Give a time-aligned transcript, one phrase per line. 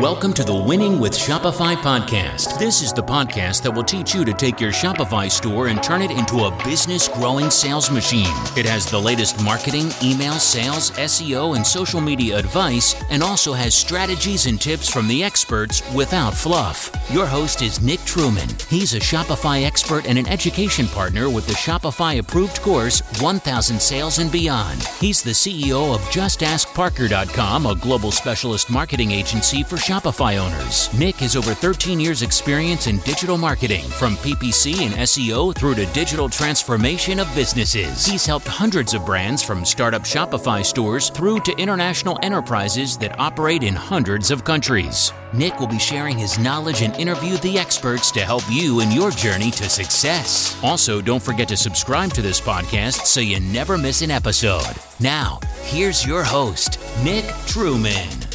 [0.00, 2.58] Welcome to the Winning with Shopify podcast.
[2.58, 6.00] This is the podcast that will teach you to take your Shopify store and turn
[6.00, 8.34] it into a business growing sales machine.
[8.56, 13.74] It has the latest marketing, email, sales, SEO, and social media advice, and also has
[13.74, 16.90] strategies and tips from the experts without fluff.
[17.10, 18.48] Your host is Nick Truman.
[18.70, 24.18] He's a Shopify expert and an education partner with the Shopify approved course 1000 Sales
[24.18, 24.82] and Beyond.
[24.98, 30.88] He's the CEO of JustAskParker.com, a global specialist marketing agency for Shopify owners.
[30.94, 35.84] Nick has over 13 years' experience in digital marketing, from PPC and SEO through to
[35.86, 38.06] digital transformation of businesses.
[38.06, 43.64] He's helped hundreds of brands from startup Shopify stores through to international enterprises that operate
[43.64, 45.12] in hundreds of countries.
[45.32, 49.10] Nick will be sharing his knowledge and interview the experts to help you in your
[49.10, 50.56] journey to success.
[50.62, 54.76] Also, don't forget to subscribe to this podcast so you never miss an episode.
[55.00, 58.29] Now, here's your host, Nick Truman.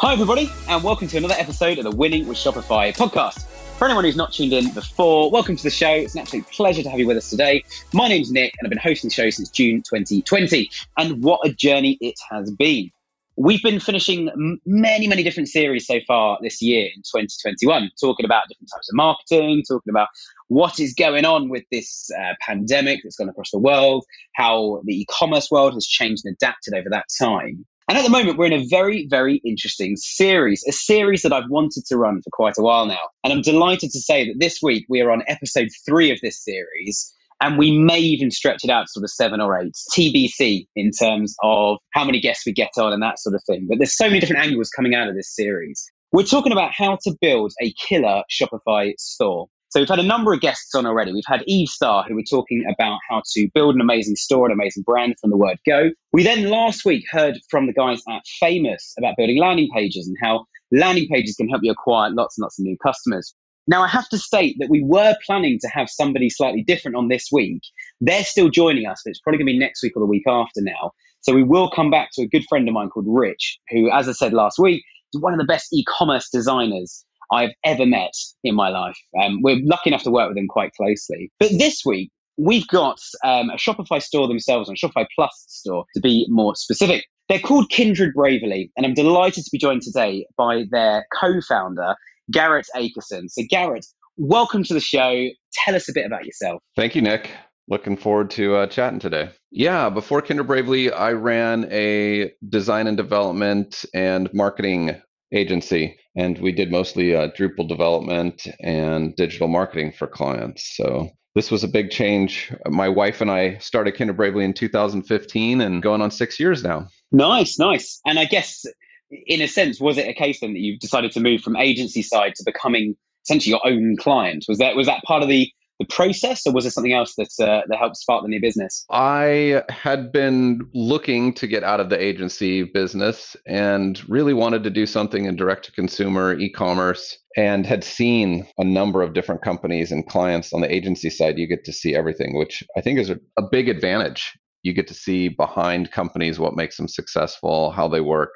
[0.00, 3.46] Hi, everybody, and welcome to another episode of the Winning with Shopify podcast.
[3.78, 5.90] For anyone who's not tuned in before, welcome to the show.
[5.90, 7.64] It's an absolute pleasure to have you with us today.
[7.92, 10.70] My name's Nick, and I've been hosting the show since June 2020.
[10.98, 12.92] And what a journey it has been.
[13.36, 14.30] We've been finishing
[14.64, 18.94] many, many different series so far this year in 2021, talking about different types of
[18.94, 20.08] marketing, talking about
[20.46, 25.00] what is going on with this uh, pandemic that's gone across the world, how the
[25.00, 27.66] e commerce world has changed and adapted over that time.
[27.88, 31.48] And at the moment, we're in a very, very interesting series, a series that I've
[31.48, 33.00] wanted to run for quite a while now.
[33.24, 36.44] And I'm delighted to say that this week we are on episode three of this
[36.44, 37.14] series.
[37.40, 40.90] And we may even stretch it out to sort of seven or eight TBC in
[40.90, 43.66] terms of how many guests we get on and that sort of thing.
[43.68, 45.90] But there's so many different angles coming out of this series.
[46.12, 49.46] We're talking about how to build a killer Shopify store.
[49.70, 51.12] So we've had a number of guests on already.
[51.12, 54.52] We've had Eve Star, who were talking about how to build an amazing store, an
[54.52, 55.90] amazing brand from the word go.
[56.12, 60.16] We then last week heard from the guys at Famous about building landing pages and
[60.22, 63.34] how landing pages can help you acquire lots and lots of new customers.
[63.66, 67.08] Now, I have to state that we were planning to have somebody slightly different on
[67.08, 67.60] this week.
[68.00, 70.26] They're still joining us, but it's probably going to be next week or the week
[70.26, 70.92] after now.
[71.20, 74.08] So we will come back to a good friend of mine called Rich, who, as
[74.08, 78.12] I said last week, is one of the best e commerce designers I've ever met
[78.44, 78.96] in my life.
[79.22, 81.30] Um, we're lucky enough to work with them quite closely.
[81.38, 86.00] But this week, we've got um, a Shopify store themselves, a Shopify Plus store to
[86.00, 87.04] be more specific.
[87.28, 91.94] They're called Kindred Bravely, and I'm delighted to be joined today by their co founder,
[92.30, 93.28] Garrett Akerson.
[93.28, 93.84] So, Garrett,
[94.16, 95.26] welcome to the show.
[95.52, 96.62] Tell us a bit about yourself.
[96.74, 97.30] Thank you, Nick.
[97.68, 99.28] Looking forward to uh, chatting today.
[99.50, 104.98] Yeah, before Kindred Bravely, I ran a design and development and marketing
[105.32, 110.76] agency, and we did mostly uh, Drupal development and digital marketing for clients.
[110.76, 112.52] So this was a big change.
[112.66, 116.88] My wife and I started Kindred Bravely in 2015 and going on six years now.
[117.12, 118.00] Nice, nice.
[118.06, 118.64] And I guess,
[119.10, 122.02] in a sense, was it a case then that you decided to move from agency
[122.02, 124.46] side to becoming essentially your own client?
[124.48, 127.28] Was that was that part of the the process, or was there something else that
[127.40, 128.84] uh, that helped spark the new business?
[128.90, 134.70] I had been looking to get out of the agency business and really wanted to
[134.70, 139.92] do something in direct to consumer e-commerce and had seen a number of different companies
[139.92, 141.38] and clients on the agency side.
[141.38, 144.36] You get to see everything, which I think is a, a big advantage.
[144.64, 148.32] You get to see behind companies what makes them successful, how they work,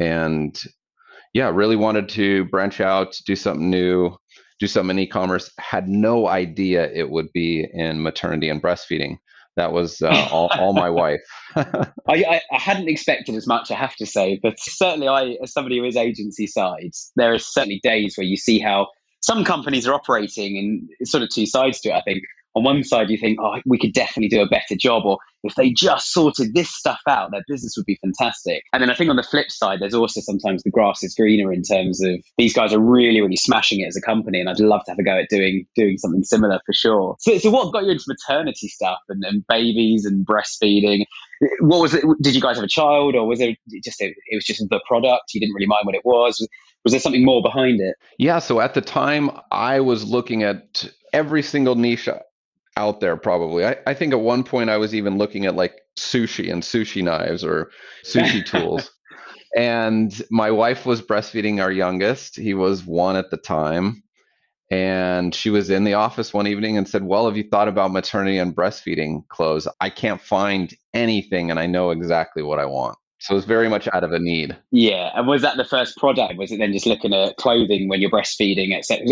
[0.00, 0.60] and
[1.32, 4.16] yeah, really wanted to branch out, do something new
[4.58, 9.18] do something in e-commerce had no idea it would be in maternity and breastfeeding.
[9.56, 11.22] That was uh, all, all, my wife.
[11.56, 15.78] I, I, hadn't expected as much i have to say but certainly i as somebody
[15.78, 18.88] who is agency side there are certainly days where you see how
[19.20, 22.22] some companies are operating and sort of two sides to it i think.
[22.56, 25.54] On one side you think, oh, we could definitely do a better job, or if
[25.54, 28.64] they just sorted this stuff out, their business would be fantastic.
[28.72, 31.52] And then I think on the flip side, there's also sometimes the grass is greener
[31.52, 34.60] in terms of these guys are really, really smashing it as a company, and I'd
[34.60, 37.16] love to have a go at doing doing something similar for sure.
[37.20, 41.04] So, so what got you into maternity stuff and, and babies and breastfeeding?
[41.60, 42.04] What was it?
[42.22, 44.80] Did you guys have a child, or was it just it, it was just the
[44.86, 45.34] product?
[45.34, 46.46] You didn't really mind what it was.
[46.84, 47.96] Was there something more behind it?
[48.18, 48.38] Yeah.
[48.38, 52.08] So at the time, I was looking at every single niche
[52.76, 53.64] out there probably.
[53.64, 57.02] I, I think at one point I was even looking at like sushi and sushi
[57.02, 57.70] knives or
[58.04, 58.90] sushi tools.
[59.56, 62.36] And my wife was breastfeeding our youngest.
[62.36, 64.02] He was one at the time.
[64.70, 67.92] And she was in the office one evening and said, Well, have you thought about
[67.92, 69.68] maternity and breastfeeding clothes?
[69.80, 72.98] I can't find anything and I know exactly what I want.
[73.18, 74.56] So it's very much out of a need.
[74.72, 75.10] Yeah.
[75.14, 76.36] And was that the first product?
[76.36, 79.06] Was it then just looking at clothing when you're breastfeeding, etc.?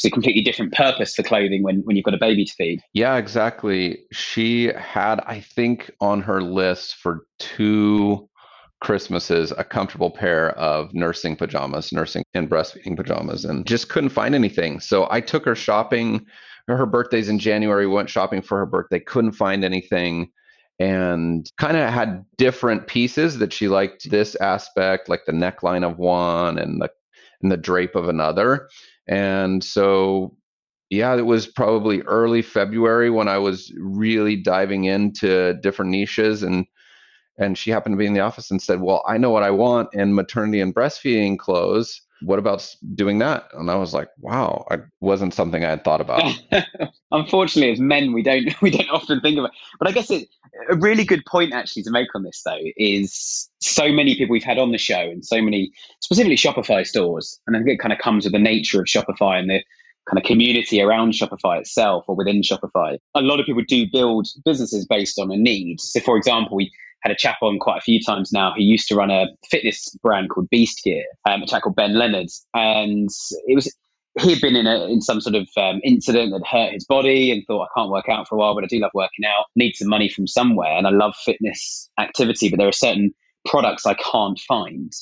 [0.00, 2.52] Was it a completely different purpose for clothing when, when you've got a baby to
[2.54, 2.80] feed?
[2.94, 3.98] Yeah, exactly.
[4.12, 8.26] She had, I think, on her list for two
[8.80, 14.34] Christmases a comfortable pair of nursing pajamas, nursing and breastfeeding pajamas, and just couldn't find
[14.34, 14.80] anything.
[14.80, 16.24] So I took her shopping.
[16.66, 17.86] Her birthday's in January.
[17.86, 19.00] We went shopping for her birthday.
[19.00, 20.30] Couldn't find anything
[20.78, 25.98] and kind of had different pieces that she liked this aspect like the neckline of
[25.98, 26.90] one and the
[27.42, 28.68] and the drape of another
[29.10, 30.34] and so
[30.88, 36.64] yeah it was probably early february when i was really diving into different niches and
[37.38, 39.50] and she happened to be in the office and said well i know what i
[39.50, 43.48] want in maternity and breastfeeding clothes what about doing that?
[43.54, 46.22] And I was like, wow, I wasn't something I had thought about.
[47.12, 49.52] Unfortunately, as men, we don't we don't often think of it.
[49.78, 50.28] But I guess it,
[50.70, 54.44] a really good point actually to make on this though is so many people we've
[54.44, 57.92] had on the show and so many specifically Shopify stores, and I think it kind
[57.92, 59.62] of comes with the nature of Shopify and the
[60.08, 62.98] kind of community around Shopify itself or within Shopify.
[63.14, 65.80] A lot of people do build businesses based on a need.
[65.80, 68.88] So, for example, we had a chap on quite a few times now who used
[68.88, 73.08] to run a fitness brand called Beast Gear, um, a chap called Ben Leonard, and
[73.46, 73.74] it was
[74.18, 77.30] he had been in a in some sort of um, incident that hurt his body
[77.30, 79.46] and thought I can't work out for a while, but I do love working out.
[79.56, 83.14] Need some money from somewhere, and I love fitness activity, but there are certain
[83.46, 84.92] products I can't find,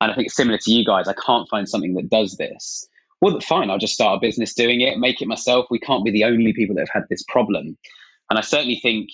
[0.00, 2.86] and I think similar to you guys, I can't find something that does this.
[3.20, 5.66] Well, fine, I'll just start a business doing it, make it myself.
[5.70, 7.78] We can't be the only people that have had this problem,
[8.30, 9.10] and I certainly think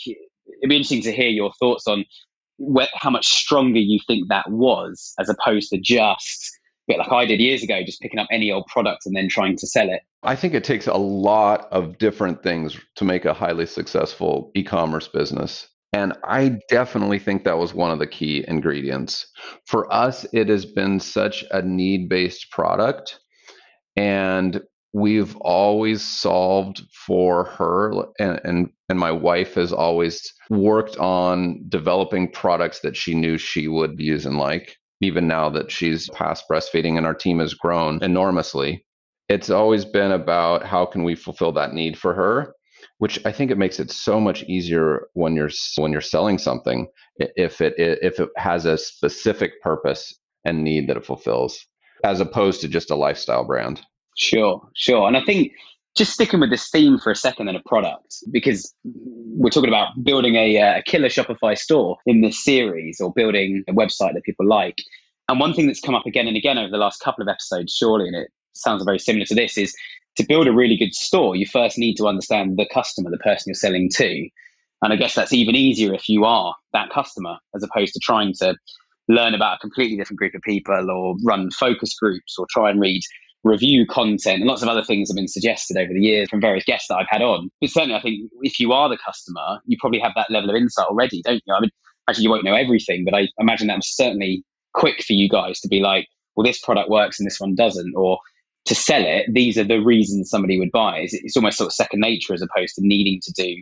[0.46, 2.04] it'd be interesting to hear your thoughts on
[2.58, 7.24] where, how much stronger you think that was as opposed to just bit like I
[7.24, 10.02] did years ago, just picking up any old product and then trying to sell it.
[10.22, 14.62] I think it takes a lot of different things to make a highly successful e
[14.62, 15.68] commerce business.
[15.92, 19.26] And I definitely think that was one of the key ingredients.
[19.66, 23.20] For us, it has been such a need based product.
[23.96, 24.60] And
[24.94, 32.30] we've always solved for her and, and and my wife has always worked on developing
[32.30, 36.96] products that she knew she would use and like even now that she's past breastfeeding
[36.96, 38.86] and our team has grown enormously
[39.28, 42.54] it's always been about how can we fulfill that need for her
[42.98, 46.86] which i think it makes it so much easier when you're when you're selling something
[47.18, 51.66] if it if it has a specific purpose and need that it fulfills
[52.04, 53.80] as opposed to just a lifestyle brand
[54.16, 55.06] Sure, sure.
[55.08, 55.52] And I think
[55.96, 59.90] just sticking with this theme for a second and a product, because we're talking about
[60.02, 64.24] building a, uh, a killer Shopify store in this series or building a website that
[64.24, 64.78] people like.
[65.28, 67.72] And one thing that's come up again and again over the last couple of episodes,
[67.72, 69.74] surely, and it sounds very similar to this, is
[70.16, 73.44] to build a really good store, you first need to understand the customer, the person
[73.46, 74.28] you're selling to.
[74.82, 78.34] And I guess that's even easier if you are that customer, as opposed to trying
[78.34, 78.54] to
[79.08, 82.80] learn about a completely different group of people or run focus groups or try and
[82.80, 83.00] read
[83.44, 86.64] review content and lots of other things have been suggested over the years from various
[86.64, 87.50] guests that I've had on.
[87.60, 90.56] But certainly, I think if you are the customer, you probably have that level of
[90.56, 91.54] insight already, don't you?
[91.54, 91.70] I mean,
[92.08, 94.42] actually, you won't know everything, but I imagine that was certainly
[94.72, 97.94] quick for you guys to be like, well, this product works and this one doesn't,
[97.94, 98.18] or
[98.64, 100.98] to sell it, these are the reasons somebody would buy.
[101.00, 103.56] It's, it's almost sort of second nature as opposed to needing to do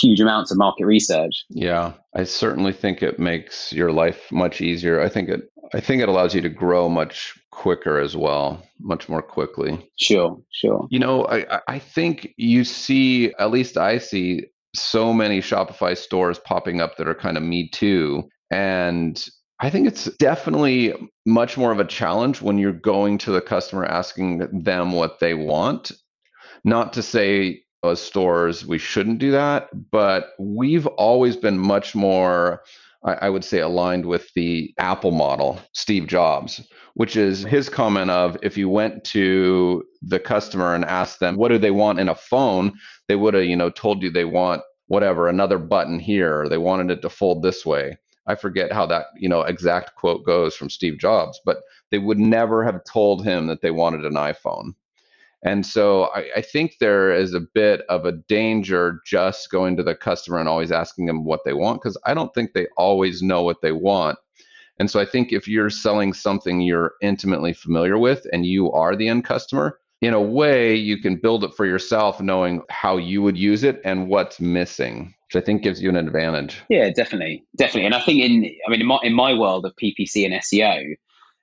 [0.00, 1.44] huge amounts of market research.
[1.50, 5.00] Yeah, I certainly think it makes your life much easier.
[5.00, 9.08] I think it I think it allows you to grow much quicker as well, much
[9.08, 9.90] more quickly.
[9.98, 10.86] Sure, sure.
[10.90, 16.38] You know, I, I think you see, at least I see, so many Shopify stores
[16.38, 18.28] popping up that are kind of me too.
[18.50, 20.94] And I think it's definitely
[21.26, 25.34] much more of a challenge when you're going to the customer asking them what they
[25.34, 25.92] want.
[26.64, 32.62] Not to say as stores we shouldn't do that, but we've always been much more
[33.04, 36.60] I, I would say, aligned with the Apple model, Steve Jobs,
[36.94, 37.48] which is mm-hmm.
[37.48, 41.70] his comment of if you went to the customer and asked them what do they
[41.70, 42.72] want in a phone,
[43.08, 46.58] they would have, you know, told you they want whatever, another button here, or they
[46.58, 47.96] wanted it to fold this way.
[48.26, 51.58] I forget how that, you know, exact quote goes from Steve Jobs, but
[51.90, 54.74] they would never have told him that they wanted an iPhone.
[55.42, 59.82] And so I, I, think there is a bit of a danger just going to
[59.82, 63.22] the customer and always asking them what they want because I don't think they always
[63.22, 64.18] know what they want.
[64.78, 68.94] And so I think if you're selling something you're intimately familiar with and you are
[68.94, 73.22] the end customer, in a way you can build it for yourself knowing how you
[73.22, 76.62] would use it and what's missing which i think gives you an advantage.
[76.68, 77.44] Yeah definitely.
[77.56, 77.86] Definitely.
[77.86, 80.94] And i think in i mean in my, in my world of ppc and seo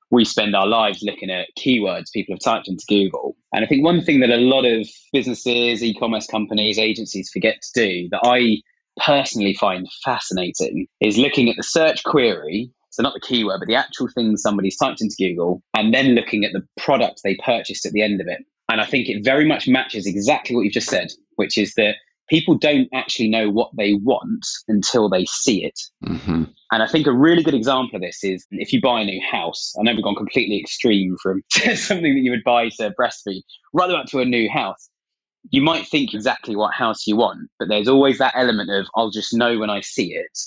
[0.09, 3.35] we spend our lives looking at keywords people have typed into Google.
[3.53, 7.61] And I think one thing that a lot of businesses, e commerce companies, agencies forget
[7.61, 8.61] to do that I
[9.05, 12.71] personally find fascinating is looking at the search query.
[12.89, 16.43] So, not the keyword, but the actual thing somebody's typed into Google, and then looking
[16.43, 18.39] at the product they purchased at the end of it.
[18.69, 21.95] And I think it very much matches exactly what you've just said, which is that
[22.29, 25.79] people don't actually know what they want until they see it.
[26.05, 26.43] Mm-hmm.
[26.71, 29.21] And I think a really good example of this is if you buy a new
[29.21, 29.73] house.
[29.79, 33.41] I know we've gone completely extreme from something that you would buy to breastfeed,
[33.73, 34.89] right up to a new house.
[35.49, 39.11] You might think exactly what house you want, but there's always that element of I'll
[39.11, 40.37] just know when I see it.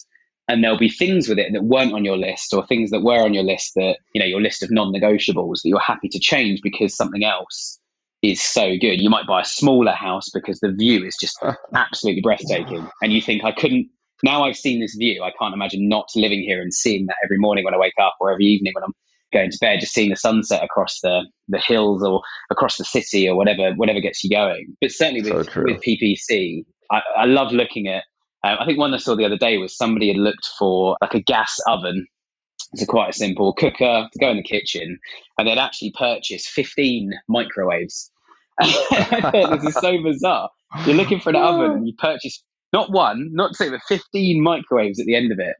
[0.46, 3.22] And there'll be things with it that weren't on your list, or things that were
[3.22, 6.18] on your list that, you know, your list of non negotiables that you're happy to
[6.18, 7.79] change because something else
[8.22, 9.00] is so good.
[9.00, 11.38] You might buy a smaller house because the view is just
[11.74, 12.88] absolutely breathtaking.
[13.02, 13.88] And you think, I couldn't,
[14.22, 17.38] now I've seen this view, I can't imagine not living here and seeing that every
[17.38, 18.92] morning when I wake up or every evening when I'm
[19.32, 23.28] going to bed, just seeing the sunset across the, the hills or across the city
[23.28, 24.76] or whatever, whatever gets you going.
[24.80, 28.04] But certainly with, So with PPC, I, I love looking at,
[28.42, 31.14] um, I think one I saw the other day was somebody had looked for like
[31.14, 32.06] a gas oven
[32.72, 34.98] it's a quite a simple cooker to go in the kitchen,
[35.38, 38.10] and they'd actually purchased 15 microwaves.
[38.60, 38.70] I
[39.32, 40.50] thought this is so bizarre.
[40.86, 45.00] You're looking for an oven, and you purchase not one, not two, but 15 microwaves
[45.00, 45.56] at the end of it.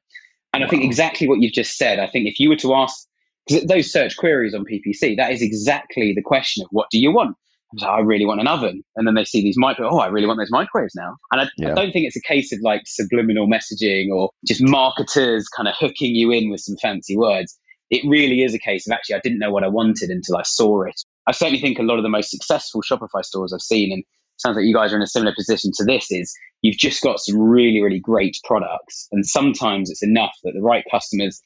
[0.53, 1.99] And I think exactly what you've just said.
[1.99, 3.07] I think if you were to ask,
[3.47, 7.13] because those search queries on PPC, that is exactly the question of what do you
[7.13, 7.37] want?
[7.77, 8.83] So I really want an oven.
[8.97, 11.17] And then they see these micro, oh, I really want those microwaves now.
[11.31, 11.73] And I, Yeah.
[11.73, 15.75] I don't think it's a case of like subliminal messaging or just marketers kind of
[15.79, 17.57] hooking you in with some fancy words.
[17.91, 20.43] It really is a case of actually, I didn't know what I wanted until I
[20.43, 21.01] saw it.
[21.27, 24.05] I certainly think a lot of the most successful Shopify stores I've seen, and
[24.39, 27.21] sounds like you guys are in a similar position to this, is you've just got
[27.21, 29.07] some really, really great products.
[29.13, 31.41] And sometimes it's enough that the right customers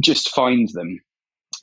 [0.00, 0.98] just find them.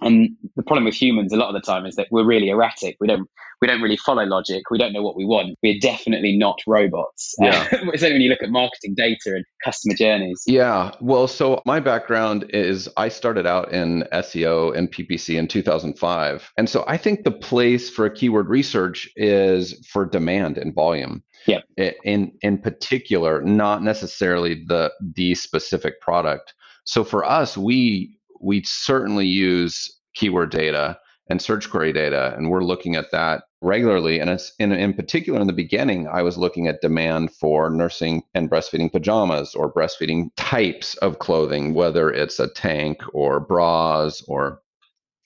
[0.02, 2.98] And the problem with humans a lot of the time is that we're really erratic.
[3.00, 3.28] We don't
[3.64, 4.64] we don't really follow logic.
[4.70, 5.58] We don't know what we want.
[5.64, 7.34] We're definitely not robots.
[7.40, 7.64] Yeah.
[7.70, 10.44] Certainly when you look at marketing data and customer journeys.
[10.46, 10.92] Yeah.
[11.00, 16.52] Well, so my background is I started out in SEO and PPC in 2005.
[16.58, 21.24] And so I think the place for keyword research is for demand and volume.
[21.48, 21.62] Yeah.
[21.78, 26.54] In in particular, not necessarily the the specific product.
[26.84, 32.64] So for us, we we certainly use keyword data and search query data, and we're
[32.64, 34.20] looking at that regularly.
[34.20, 38.24] And it's in, in particular, in the beginning, I was looking at demand for nursing
[38.34, 44.60] and breastfeeding pajamas or breastfeeding types of clothing, whether it's a tank or bras or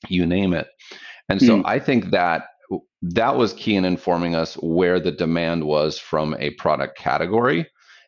[0.07, 0.67] you name it.
[1.29, 1.63] And so Mm.
[1.65, 2.45] I think that
[3.01, 7.65] that was key in informing us where the demand was from a product category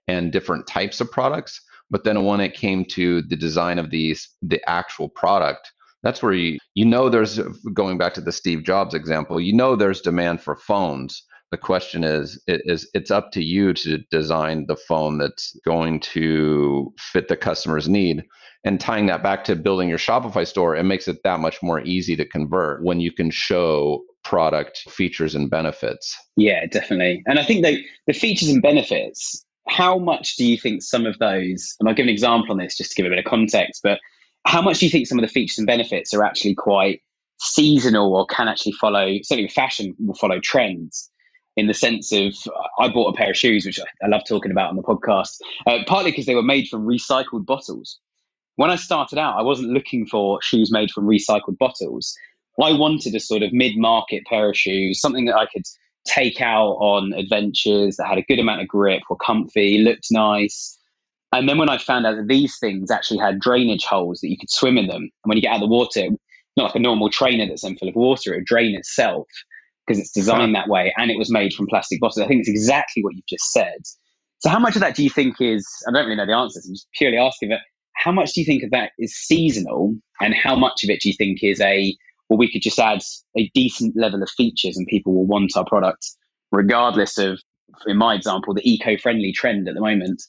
[0.07, 1.61] and different types of products.
[1.91, 5.71] But then when it came to the design of these, the actual product,
[6.03, 7.39] that's where you you know there's
[7.73, 11.23] going back to the Steve Jobs example, you know there's demand for phones.
[11.51, 15.99] The question is it is it's up to you to design the phone that's going
[16.01, 18.23] to fit the customer's need.
[18.65, 21.81] And tying that back to building your Shopify store, it makes it that much more
[21.81, 26.15] easy to convert when you can show product features and benefits.
[26.35, 27.23] Yeah, definitely.
[27.25, 31.17] And I think the, the features and benefits, how much do you think some of
[31.19, 33.81] those, and I'll give an example on this just to give a bit of context,
[33.83, 33.99] but
[34.45, 37.01] how much do you think some of the features and benefits are actually quite
[37.39, 41.09] seasonal or can actually follow, certainly fashion, will follow trends?
[41.57, 42.33] In the sense of,
[42.79, 45.79] I bought a pair of shoes, which I, love talking about on the podcast, uh,
[45.87, 47.99] partly because they were made from recycled bottles.
[48.55, 52.15] When I started out, I wasn't looking for shoes made from recycled bottles.
[52.61, 55.65] I wanted a sort of mid market pair of shoes, something that I could
[56.05, 60.77] take out on adventures that had a good amount of grip, were comfy, looked nice.
[61.31, 64.37] And then when I found out that these things actually had drainage holes that you
[64.37, 66.07] could swim in them, and when you get out of the water,
[66.57, 69.27] not like a normal trainer that's then full of water, it would drain itself
[69.85, 72.19] because it's designed that way and it was made from plastic bottles.
[72.19, 73.79] I think it's exactly what you've just said.
[74.39, 76.65] So, how much of that do you think is, I don't really know the answers,
[76.65, 77.59] I'm just purely asking, but
[77.95, 81.09] how much do you think of that is seasonal and how much of it do
[81.09, 81.95] you think is a,
[82.29, 83.01] well, we could just add
[83.37, 86.05] a decent level of features and people will want our product
[86.51, 87.39] regardless of,
[87.87, 90.21] in my example, the eco friendly trend at the moment?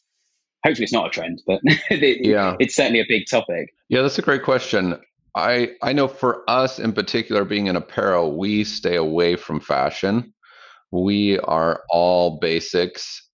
[0.64, 2.56] Hopefully, it's not a trend, but it, Yeah.
[2.60, 3.70] it's certainly a big topic.
[3.88, 4.98] Yeah, that's a great question.
[5.36, 10.34] I I know for us in particular, being in apparel, we stay away from fashion.
[10.90, 13.26] We are all basics.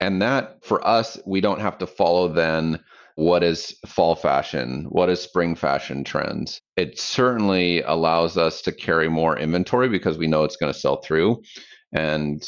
[0.00, 2.80] And that for us, we don't have to follow then
[3.16, 6.60] what is fall fashion, what is spring fashion trends.
[6.76, 11.02] It certainly allows us to carry more inventory because we know it's going to sell
[11.02, 11.42] through
[11.92, 12.46] and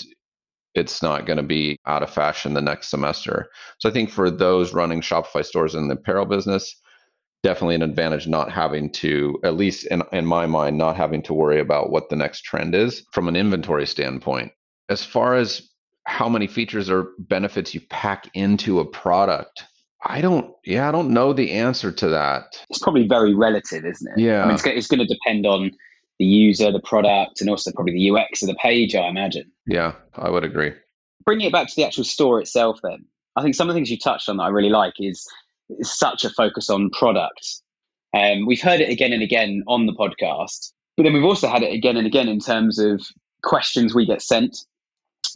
[0.74, 3.48] it's not going to be out of fashion the next semester.
[3.78, 6.74] So I think for those running Shopify stores in the apparel business,
[7.44, 11.34] definitely an advantage not having to at least in, in my mind not having to
[11.34, 14.50] worry about what the next trend is from an inventory standpoint
[14.88, 15.68] as far as
[16.06, 19.64] how many features or benefits you pack into a product
[20.04, 24.12] i don't yeah i don't know the answer to that It's probably very relative, isn't
[24.12, 24.18] it?
[24.20, 24.42] Yeah.
[24.42, 25.70] I mean, it's, it's going to depend on
[26.18, 29.50] the user, the product, and also probably the UX of the page, I imagine.
[29.66, 30.72] yeah i would agree
[31.24, 33.04] bringing it back to the actual store itself, then
[33.36, 35.26] I think some of the things you touched on that I really like is,
[35.70, 37.62] is such a focus on product.
[38.14, 41.62] Um, we've heard it again and again on the podcast, but then we've also had
[41.62, 43.00] it again and again in terms of
[43.42, 44.56] questions we get sent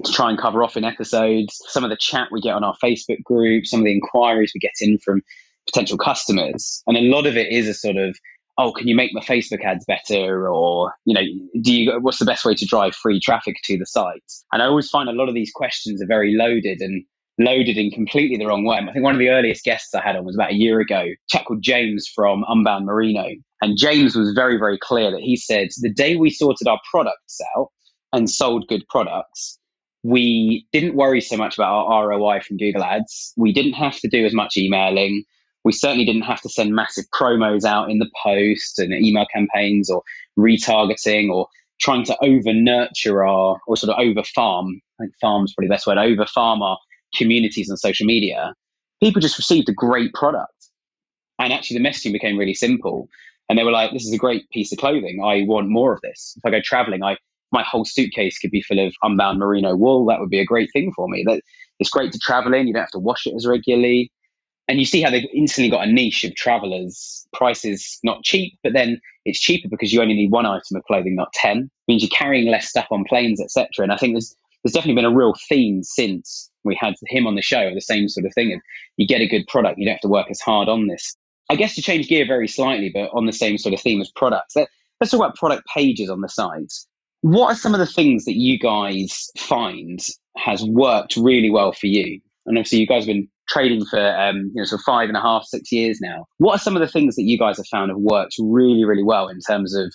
[0.04, 2.76] to try and cover off in episodes, some of the chat we get on our
[2.82, 5.22] Facebook group, some of the inquiries we get in from
[5.66, 6.82] potential customers.
[6.86, 8.16] And a lot of it is a sort of,
[8.58, 10.48] oh, can you make my Facebook ads better?
[10.50, 11.22] Or, you know,
[11.60, 14.22] do you, what's the best way to drive free traffic to the site?
[14.52, 17.04] And I always find a lot of these questions are very loaded and
[17.38, 18.78] loaded in completely the wrong way.
[18.78, 21.02] I think one of the earliest guests I had on was about a year ago,
[21.02, 23.28] a chap called James from Unbound Merino.
[23.62, 27.40] And James was very, very clear that he said the day we sorted our products
[27.56, 27.68] out
[28.12, 29.57] and sold good products,
[30.08, 33.34] we didn't worry so much about our ROI from Google Ads.
[33.36, 35.22] We didn't have to do as much emailing.
[35.64, 39.90] We certainly didn't have to send massive promos out in the post and email campaigns
[39.90, 40.02] or
[40.38, 41.46] retargeting or
[41.78, 44.80] trying to over nurture our or sort of over farm.
[44.98, 46.78] I think farm's probably the best word, over farm our
[47.14, 48.54] communities on social media.
[49.02, 50.52] People just received a great product.
[51.38, 53.08] And actually the messaging became really simple.
[53.50, 55.22] And they were like, this is a great piece of clothing.
[55.22, 56.34] I want more of this.
[56.38, 57.18] If I go traveling, I
[57.52, 60.06] my whole suitcase could be full of unbound merino wool.
[60.06, 61.24] That would be a great thing for me.
[61.26, 61.42] That
[61.78, 62.66] it's great to travel in.
[62.66, 64.10] You don't have to wash it as regularly.
[64.66, 67.26] And you see how they've instantly got a niche of travelers.
[67.32, 71.14] Prices not cheap, but then it's cheaper because you only need one item of clothing,
[71.14, 71.58] not ten.
[71.58, 73.68] It means you're carrying less stuff on planes, etc.
[73.78, 77.36] And I think there's there's definitely been a real theme since we had him on
[77.36, 77.68] the show.
[77.68, 78.60] Of the same sort of thing of
[78.96, 81.16] you get a good product, you don't have to work as hard on this.
[81.50, 84.10] I guess to change gear very slightly, but on the same sort of theme as
[84.10, 84.54] products.
[84.56, 86.86] Let's talk about product pages on the sites.
[87.22, 90.00] What are some of the things that you guys find
[90.36, 92.20] has worked really well for you?
[92.46, 95.20] And obviously, you guys have been trading for um, you know sort five and a
[95.20, 96.26] half, six years now.
[96.38, 99.02] What are some of the things that you guys have found have worked really, really
[99.02, 99.92] well in terms of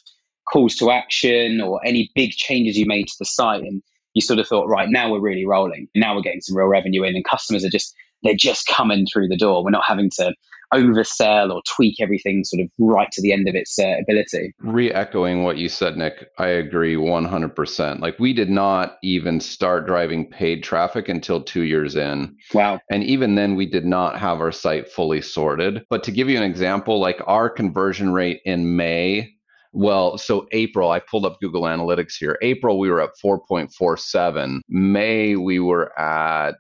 [0.52, 3.82] calls to action or any big changes you made to the site and
[4.14, 5.88] you sort of thought, right, now we're really rolling.
[5.96, 9.28] Now we're getting some real revenue in and customers are just they're just coming through
[9.28, 9.64] the door.
[9.64, 10.34] We're not having to
[10.74, 14.54] oversell or tweak everything sort of right to the end of its uh, ability.
[14.60, 18.00] Re echoing what you said, Nick, I agree 100%.
[18.00, 22.36] Like, we did not even start driving paid traffic until two years in.
[22.54, 22.80] Wow.
[22.90, 25.84] And even then, we did not have our site fully sorted.
[25.90, 29.34] But to give you an example, like our conversion rate in May
[29.74, 32.38] well, so April, I pulled up Google Analytics here.
[32.44, 34.62] April, we were at 4.47.
[34.70, 36.56] May, we were at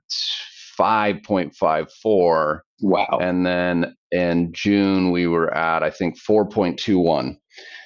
[0.83, 2.59] 5.54.
[2.81, 3.19] Wow.
[3.21, 7.37] And then in June, we were at, I think, 4.21.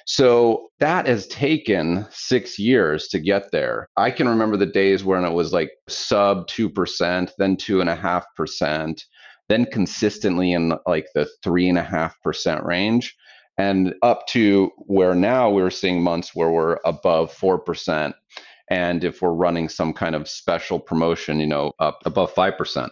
[0.06, 3.88] So that has taken six years to get there.
[3.96, 9.02] I can remember the days when it was like sub 2%, then 2.5%,
[9.48, 13.14] then consistently in like the 3.5% range,
[13.58, 18.14] and up to where now we're seeing months where we're above 4%.
[18.70, 22.88] And if we're running some kind of special promotion, you know, up above 5%.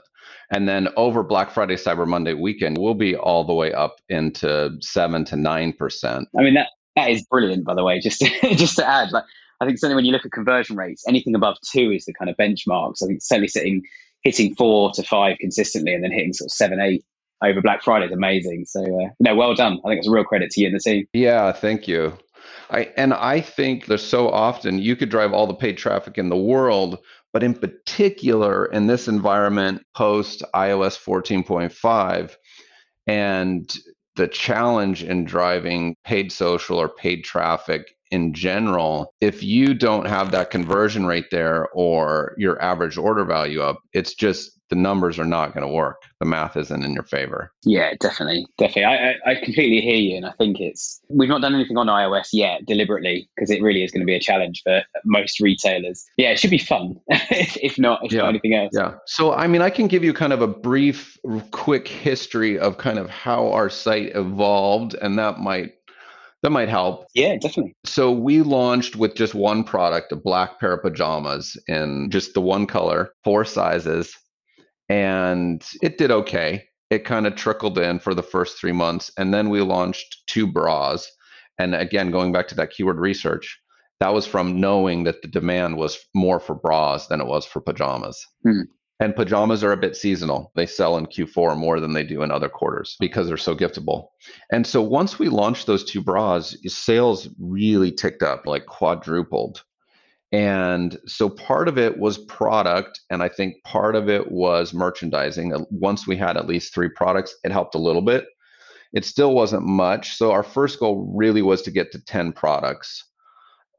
[0.51, 4.77] And then over Black Friday, Cyber Monday weekend, we'll be all the way up into
[4.81, 6.29] seven to nine percent.
[6.39, 7.99] I mean, that that is brilliant, by the way.
[8.01, 9.25] Just to, just to add, like
[9.61, 12.31] I think certainly when you look at conversion rates, anything above two is the kind
[12.31, 12.97] of benchmark.
[12.97, 13.83] So I think certainly sitting
[14.23, 17.05] hitting four to five consistently, and then hitting sort of seven, eight
[17.45, 18.65] over Black Friday is amazing.
[18.67, 19.81] So uh, no, well done.
[19.85, 21.07] I think it's a real credit to you and the team.
[21.13, 22.17] Yeah, thank you.
[22.71, 26.29] I and I think there's so often you could drive all the paid traffic in
[26.29, 26.99] the world,
[27.33, 32.37] but in particular, in this environment post iOS 14.5,
[33.07, 33.73] and
[34.17, 40.31] the challenge in driving paid social or paid traffic in general, if you don't have
[40.31, 45.25] that conversion rate there or your average order value up, it's just the numbers are
[45.25, 46.03] not going to work.
[46.21, 47.53] The math isn't in your favor.
[47.65, 48.85] Yeah, definitely, definitely.
[48.85, 51.87] I, I, I completely hear you, and I think it's we've not done anything on
[51.87, 56.05] iOS yet deliberately because it really is going to be a challenge for most retailers.
[56.17, 58.23] Yeah, it should be fun if, not if yeah.
[58.23, 58.71] not anything else.
[58.73, 58.95] Yeah.
[59.07, 61.17] So I mean, I can give you kind of a brief,
[61.51, 65.73] quick history of kind of how our site evolved, and that might
[66.43, 67.07] that might help.
[67.15, 67.75] Yeah, definitely.
[67.85, 72.41] So we launched with just one product, a black pair of pajamas in just the
[72.41, 74.17] one color, four sizes
[74.89, 76.65] and it did okay.
[76.91, 79.11] It kind of trickled in for the first three months.
[79.19, 81.11] And then we launched two bras.
[81.59, 83.59] And again, going back to that keyword research,
[84.01, 87.61] that was from knowing that the demand was more for bras than it was for
[87.61, 88.25] pajamas.
[88.45, 88.63] Hmm.
[88.99, 90.53] And pajamas are a bit seasonal.
[90.55, 94.09] They sell in Q4 more than they do in other quarters because they're so giftable.
[94.51, 99.63] And so once we launched those two bras, sales really ticked up, like quadrupled.
[100.37, 105.55] And so part of it was product, and I think part of it was merchandising.
[105.71, 108.27] Once we had at least three products, it helped a little bit.
[108.93, 110.15] It still wasn't much.
[110.15, 113.03] So our first goal really was to get to 10 products.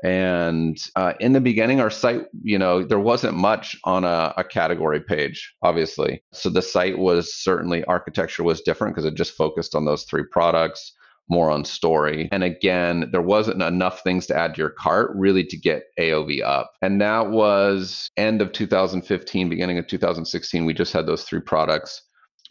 [0.03, 4.43] And uh, in the beginning, our site, you know, there wasn't much on a, a,
[4.43, 6.23] category page, obviously.
[6.33, 10.25] So the site was certainly architecture was different because it just focused on those three
[10.31, 10.91] products,
[11.29, 12.29] more on story.
[12.31, 16.43] And again, there wasn't enough things to add to your cart really to get AOV
[16.43, 16.71] up.
[16.81, 20.65] And that was end of 2015, beginning of 2016.
[20.65, 22.01] We just had those three products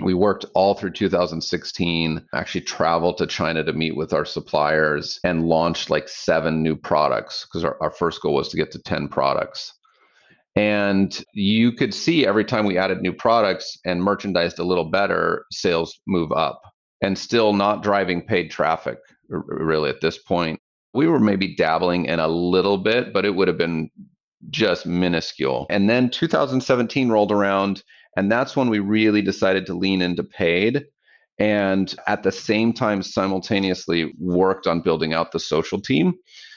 [0.01, 5.47] we worked all through 2016 actually traveled to china to meet with our suppliers and
[5.47, 9.09] launched like seven new products because our, our first goal was to get to 10
[9.09, 9.73] products
[10.55, 15.45] and you could see every time we added new products and merchandised a little better
[15.51, 16.61] sales move up
[17.03, 20.59] and still not driving paid traffic really at this point
[20.95, 23.91] we were maybe dabbling in a little bit but it would have been
[24.51, 27.83] just minuscule and then 2017 rolled around
[28.17, 30.85] and that's when we really decided to lean into paid
[31.39, 36.15] and at the same time simultaneously worked on building out the social team.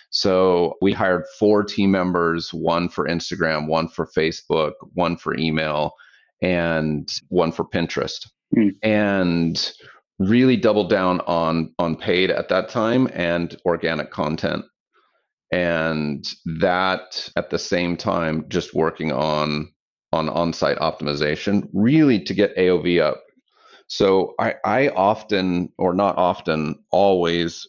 [0.09, 5.93] So we hired four team members, one for Instagram, one for Facebook, one for email,
[6.41, 8.27] and one for Pinterest.
[8.55, 8.71] Mm.
[8.81, 9.71] And
[10.19, 14.65] really doubled down on on paid at that time and organic content.
[15.51, 16.27] And
[16.59, 19.71] that at the same time just working on
[20.11, 23.23] on on-site optimization really to get AOV up.
[23.87, 27.67] So I, I often, or not often, always,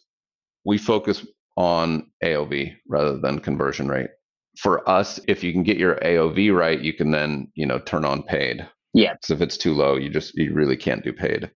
[0.65, 1.25] we focus
[1.57, 4.09] on AOV rather than conversion rate.
[4.57, 8.05] For us, if you can get your AOV right, you can then, you know, turn
[8.05, 8.67] on paid.
[8.93, 9.15] Yeah.
[9.23, 11.49] So if it's too low, you just you really can't do paid.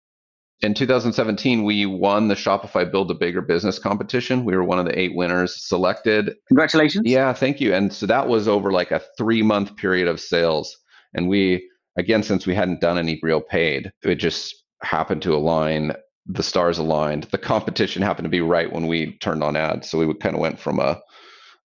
[0.64, 4.46] In 2017, we won the Shopify Build a Bigger Business competition.
[4.46, 6.36] We were one of the eight winners selected.
[6.48, 7.04] Congratulations.
[7.06, 7.74] Yeah, thank you.
[7.74, 10.78] And so that was over like a three month period of sales.
[11.14, 15.92] And we, again, since we hadn't done any real paid, it just happened to align.
[16.28, 17.26] The stars aligned.
[17.26, 19.90] The competition happened to be right when we turned on ads.
[19.90, 21.02] So we kind of went from a,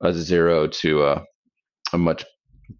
[0.00, 1.24] a zero to a,
[1.92, 2.24] a much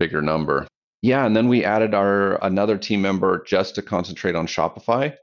[0.00, 0.66] bigger number.
[1.00, 5.14] Yeah, and then we added our another team member just to concentrate on Shopify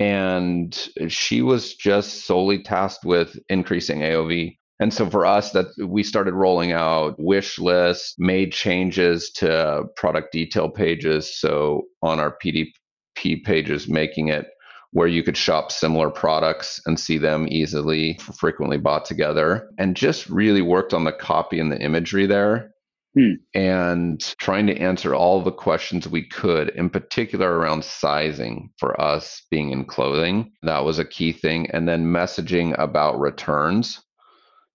[0.00, 4.56] and she was just solely tasked with increasing AOV.
[4.80, 10.32] And so for us that we started rolling out wish lists, made changes to product
[10.32, 11.38] detail pages.
[11.38, 14.46] So on our PDP pages, making it
[14.92, 20.28] where you could shop similar products and see them easily frequently bought together and just
[20.28, 22.72] really worked on the copy and the imagery there
[23.16, 23.32] Hmm.
[23.54, 29.42] and trying to answer all the questions we could, in particular around sizing for us
[29.50, 30.52] being in clothing.
[30.62, 31.68] That was a key thing.
[31.72, 34.00] And then messaging about returns.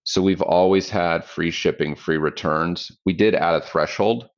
[0.04, 2.92] So we've always had free shipping, free returns.
[3.06, 4.28] We did add a threshold.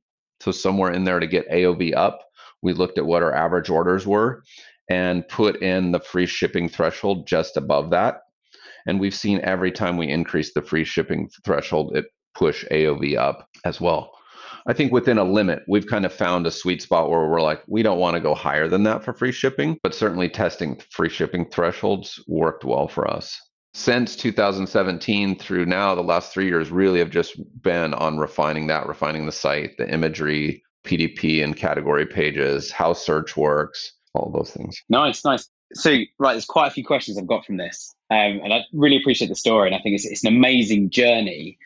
[0.41, 2.21] So somewhere in there to get AOV up,
[2.63, 4.45] we looked at what our average orders were
[4.89, 8.21] and put in the free shipping threshold just above that.
[8.87, 12.07] And we've seen every time we increase the free shipping threshold, it
[12.39, 14.13] push AOV up as well.
[14.67, 17.63] I think within a limit, we've kind of found a sweet spot where we're like,
[17.67, 21.09] we don't want to go higher than that for free shipping, but certainly testing free
[21.09, 23.41] shipping thresholds worked well for us.
[23.75, 28.87] Since 2017 through now, the last three years really have just been on refining that,
[28.87, 34.83] refining the site, the imagery, PDP and category pages, how search works, all those things.
[34.89, 35.49] Nice, nice.
[35.75, 37.95] So, right, there's quite a few questions I've got from this.
[38.11, 39.69] Um, and I really appreciate the story.
[39.69, 41.59] And I think it's, it's an amazing journey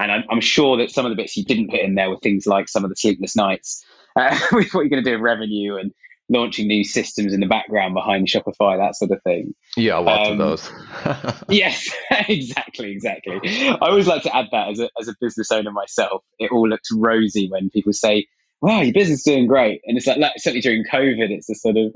[0.00, 2.18] and I'm, I'm, sure that some of the bits you didn't put in there were
[2.22, 3.84] things like some of the sleepless nights
[4.16, 5.92] uh, with what you're going to do with revenue and
[6.30, 9.54] launching new systems in the background behind Shopify, that sort of thing.
[9.76, 10.70] Yeah, lots um, of those.
[11.48, 11.88] yes,
[12.28, 13.40] exactly, exactly.
[13.44, 16.22] I always like to add that as a, as a business owner myself.
[16.38, 18.26] It all looks rosy when people say,
[18.62, 19.80] wow, your business is doing great.
[19.86, 21.92] And it's like, like certainly during COVID, it's a sort of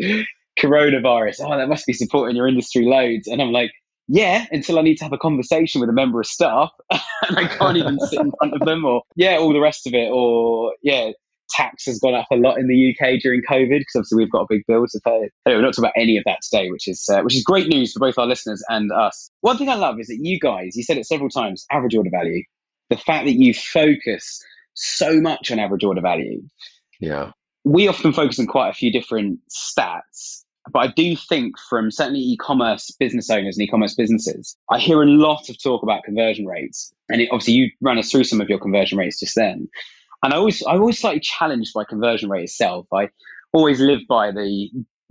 [0.58, 1.40] coronavirus.
[1.40, 3.28] Oh, that must be supporting your industry loads.
[3.28, 3.70] And I'm like,
[4.08, 7.46] yeah, until I need to have a conversation with a member of staff and I
[7.46, 10.10] can't even sit in front of them or, yeah, all the rest of it.
[10.12, 11.10] Or, yeah,
[11.50, 14.42] tax has gone up a lot in the UK during COVID because obviously we've got
[14.42, 15.10] a big bill to pay.
[15.10, 17.68] Anyway, we're not talking about any of that today, which is, uh, which is great
[17.68, 19.30] news for both our listeners and us.
[19.40, 22.10] One thing I love is that you guys, you said it several times, average order
[22.10, 22.42] value,
[22.90, 24.42] the fact that you focus
[24.74, 26.42] so much on average order value.
[27.00, 27.30] Yeah.
[27.64, 32.20] We often focus on quite a few different stats but I do think from certainly
[32.20, 36.92] e-commerce business owners and e-commerce businesses, I hear a lot of talk about conversion rates.
[37.10, 39.68] And it, obviously you ran us through some of your conversion rates just then.
[40.22, 42.86] And I always, I'm always slightly challenged by conversion rate itself.
[42.92, 43.10] I
[43.52, 44.70] always live by the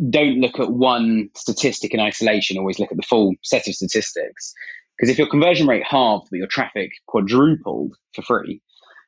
[0.10, 4.54] don't look at one statistic in isolation, always look at the full set of statistics.
[4.98, 8.60] Because if your conversion rate halved, but your traffic quadrupled for free,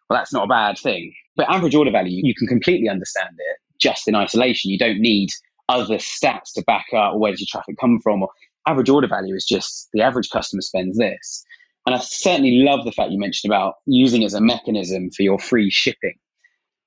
[0.10, 1.14] well, that's not a bad thing.
[1.36, 4.72] But average order value, you can completely understand it just in isolation.
[4.72, 5.30] You don't need
[5.70, 8.30] other stats to back up where does your traffic come from or
[8.68, 11.44] average order value is just the average customer spends this
[11.86, 15.24] And I certainly love the fact you mentioned about using it as a mechanism for
[15.24, 16.16] your free shipping.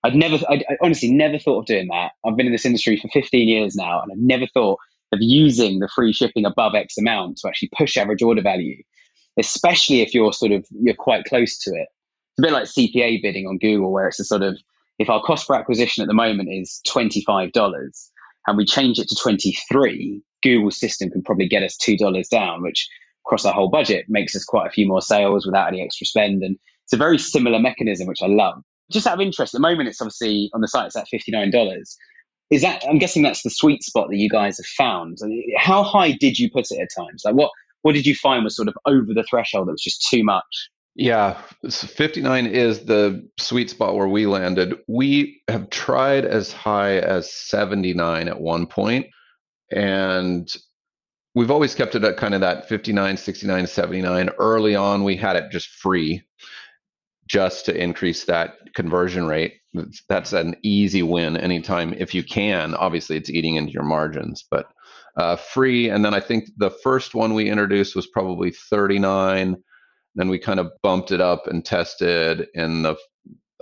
[0.05, 2.13] I'd never, I honestly never thought of doing that.
[2.25, 4.79] I've been in this industry for 15 years now, and I've never thought
[5.13, 8.81] of using the free shipping above X amount to actually push average order value,
[9.39, 11.89] especially if you're sort of you're quite close to it.
[12.37, 14.57] It's a bit like CPA bidding on Google, where it's a sort of
[14.99, 17.53] if our cost per acquisition at the moment is $25
[18.49, 22.89] and we change it to 23, Google's system can probably get us $2 down, which
[23.27, 26.43] across our whole budget makes us quite a few more sales without any extra spend.
[26.43, 28.63] And it's a very similar mechanism, which I love.
[28.91, 31.81] Just out of interest, at the moment, it's obviously on the site, it's at $59.
[32.51, 35.19] Is that, I'm guessing that's the sweet spot that you guys have found.
[35.59, 37.23] How high did you put it at times?
[37.27, 37.51] Like what,
[37.83, 40.71] what did you find was sort of over the threshold that was just too much?
[40.99, 44.75] Yeah, 59 is the sweet spot where we landed.
[44.89, 49.07] We have tried as high as 79 at one point,
[49.71, 50.53] and
[51.37, 54.31] we've always kept it at kind of that 59, 69, 79.
[54.41, 56.21] Early on, we had it just free
[57.29, 59.55] just to increase that conversion rate.
[60.09, 62.75] That's an easy win anytime if you can.
[62.75, 64.67] Obviously, it's eating into your margins, but
[65.17, 65.91] uh, free.
[65.91, 69.63] And then I think the first one we introduced was probably 39
[70.19, 72.97] then we kind of bumped it up and tested in the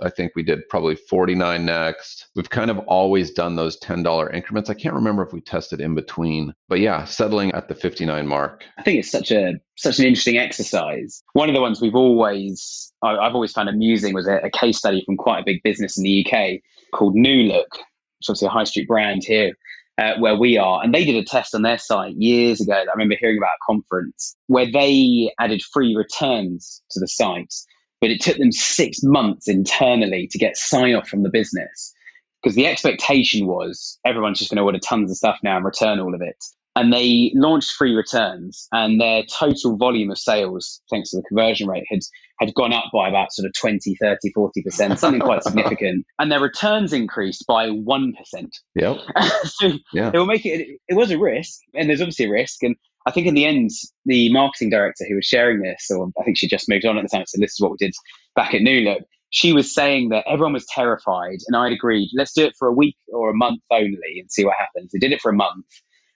[0.01, 2.27] I think we did probably 49 next.
[2.35, 4.69] We've kind of always done those $10 increments.
[4.69, 8.63] I can't remember if we tested in between, but yeah, settling at the 59 mark.
[8.77, 11.23] I think it's such a such an interesting exercise.
[11.33, 15.03] One of the ones we've always I've always found amusing was a, a case study
[15.05, 16.59] from quite a big business in the UK
[16.93, 17.79] called New Look,
[18.21, 19.53] is obviously a high street brand here
[19.97, 20.83] uh, where we are.
[20.83, 22.73] And they did a test on their site years ago.
[22.73, 27.53] I remember hearing about a conference where they added free returns to the site,
[27.99, 31.93] but it took them six months internally to get sign off from the business
[32.41, 35.99] because the expectation was everyone's just going to order tons of stuff now and return
[35.99, 36.43] all of it
[36.77, 41.67] and they launched free returns and their total volume of sales thanks to the conversion
[41.67, 41.99] rate had
[42.39, 46.05] had gone up by about sort of 20 30 40% something quite significant.
[46.19, 48.13] And their returns increased by 1%
[48.75, 48.97] yep.
[49.45, 50.11] So yeah.
[50.13, 52.75] it will make it it was a risk and there's obviously a risk and
[53.07, 53.71] i think in the end
[54.05, 57.03] the marketing director who was sharing this or i think she just moved on at
[57.03, 57.93] the time so this is what we did
[58.35, 62.33] back at new look she was saying that everyone was terrified and i'd agreed let's
[62.33, 64.91] do it for a week or a month only and see what happens.
[64.93, 65.65] We did it for a month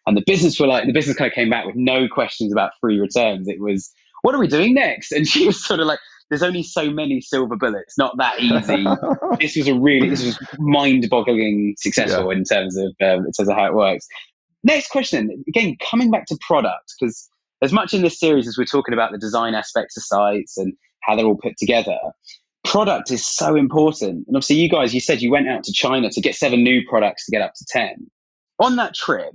[0.07, 2.71] and the business were like, the business kind of came back with no questions about
[2.79, 3.47] free returns.
[3.47, 3.91] It was,
[4.23, 5.11] what are we doing next?
[5.15, 8.85] And she was sort of like, there's only so many silver bullets, not that easy.
[9.39, 12.37] this was a really, this was mind-boggling successful yeah.
[12.37, 14.07] in terms of um, in terms of how it works.
[14.63, 17.29] Next question, again, coming back to product, because
[17.61, 20.73] as much in this series as we're talking about the design aspects of sites and
[21.01, 21.97] how they're all put together,
[22.63, 24.25] product is so important.
[24.27, 26.81] And obviously, you guys, you said you went out to China to get seven new
[26.87, 28.09] products to get up to 10.
[28.59, 29.33] On that trip,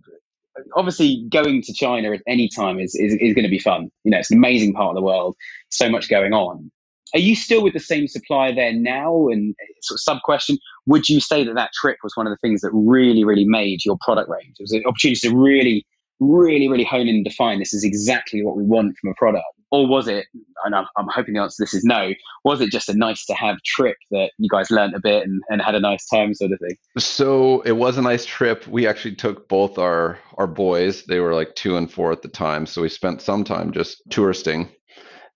[0.75, 3.90] obviously going to China at any time is, is, is going to be fun.
[4.05, 5.37] You know, it's an amazing part of the world,
[5.71, 6.71] so much going on.
[7.14, 9.29] Are you still with the same supplier there now?
[9.29, 12.33] And eh, sort of sub question, would you say that that trip was one of
[12.33, 14.57] the things that really, really made your product range?
[14.59, 15.87] It was an opportunity to really,
[16.20, 19.44] really, really hone in and define this is exactly what we want from a product.
[19.70, 20.26] Or was it
[20.64, 22.12] and I'm, I'm, hoping the answer to this is no
[22.44, 25.42] was it just a nice to have trip that you guys learned a bit and,
[25.48, 26.76] and had a nice time sort of thing?
[26.98, 28.66] So it was a nice trip.
[28.68, 31.05] We actually took both our our boys.
[31.05, 32.66] They were like two and four at the time.
[32.66, 34.68] So we spent some time just touristing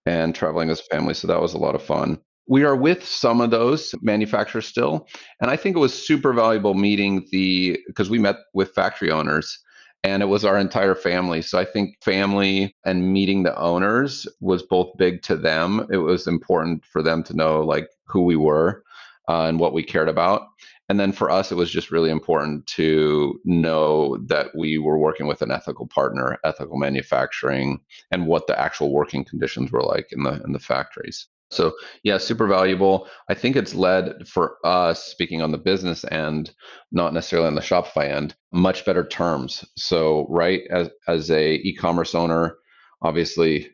[0.07, 1.15] and traveling as a family.
[1.15, 2.19] So that was a lot of fun.
[2.47, 5.09] We are with some of those manufacturers still.
[5.41, 9.59] And i think it was super valuable meeting the because we met with factory owners
[10.03, 11.43] and it was our entire family.
[11.43, 15.87] So I think family and meeting the owners was both big to them.
[15.91, 18.83] It was important for them to know like who we were
[19.29, 20.49] uh, and what we cared about.
[20.89, 25.29] And then for us, it was just really important to know that we were working
[25.29, 30.25] with an ethical partner, ethical manufacturing, and what the actual working conditions were like in
[30.25, 31.29] the in the factories.
[31.51, 31.73] So
[32.05, 33.09] yeah, super valuable.
[33.29, 36.53] I think it's led for us, speaking on the business end,
[36.93, 39.65] not necessarily on the Shopify end, much better terms.
[39.77, 42.57] So right as as a e-commerce owner,
[43.03, 43.71] obviously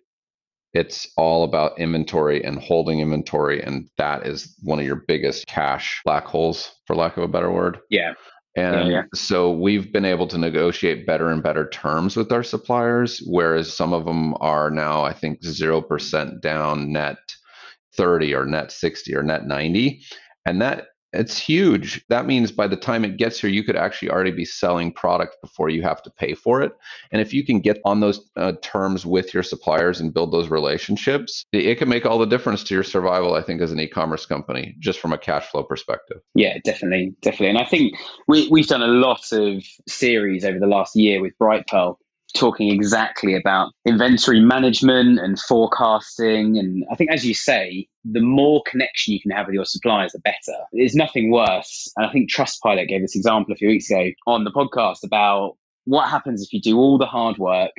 [0.72, 3.62] it's all about inventory and holding inventory.
[3.62, 7.50] And that is one of your biggest cash black holes, for lack of a better
[7.50, 7.78] word.
[7.90, 8.12] Yeah.
[8.56, 9.02] And yeah, yeah.
[9.14, 13.92] so we've been able to negotiate better and better terms with our suppliers, whereas some
[13.92, 17.18] of them are now, I think, 0% down net
[17.96, 20.02] 30 or net 60 or net 90
[20.44, 22.04] and that it's huge.
[22.08, 25.36] That means by the time it gets here you could actually already be selling product
[25.40, 26.72] before you have to pay for it.
[27.10, 30.48] And if you can get on those uh, terms with your suppliers and build those
[30.48, 34.26] relationships it can make all the difference to your survival i think as an e-commerce
[34.26, 36.18] company just from a cash flow perspective.
[36.34, 37.48] Yeah definitely definitely.
[37.48, 37.94] And i think
[38.28, 41.96] we, we've done a lot of series over the last year with brightpearl
[42.36, 46.58] talking exactly about inventory management and forecasting.
[46.58, 50.12] And I think, as you say, the more connection you can have with your suppliers,
[50.12, 50.58] the better.
[50.72, 51.90] There's nothing worse.
[51.96, 55.56] And I think Trustpilot gave this example a few weeks ago on the podcast about
[55.84, 57.72] what happens if you do all the hard work,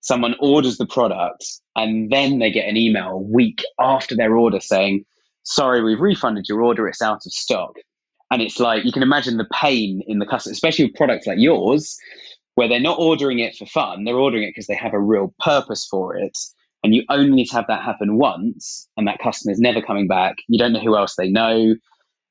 [0.00, 1.44] someone orders the product,
[1.76, 5.04] and then they get an email a week after their order saying,
[5.44, 7.74] Sorry, we've refunded your order, it's out of stock.
[8.30, 11.38] And it's like you can imagine the pain in the customer, especially with products like
[11.38, 11.96] yours,
[12.54, 15.34] where they're not ordering it for fun, they're ordering it because they have a real
[15.40, 16.38] purpose for it.
[16.82, 20.06] And you only need to have that happen once, and that customer is never coming
[20.06, 20.36] back.
[20.48, 21.74] You don't know who else they know.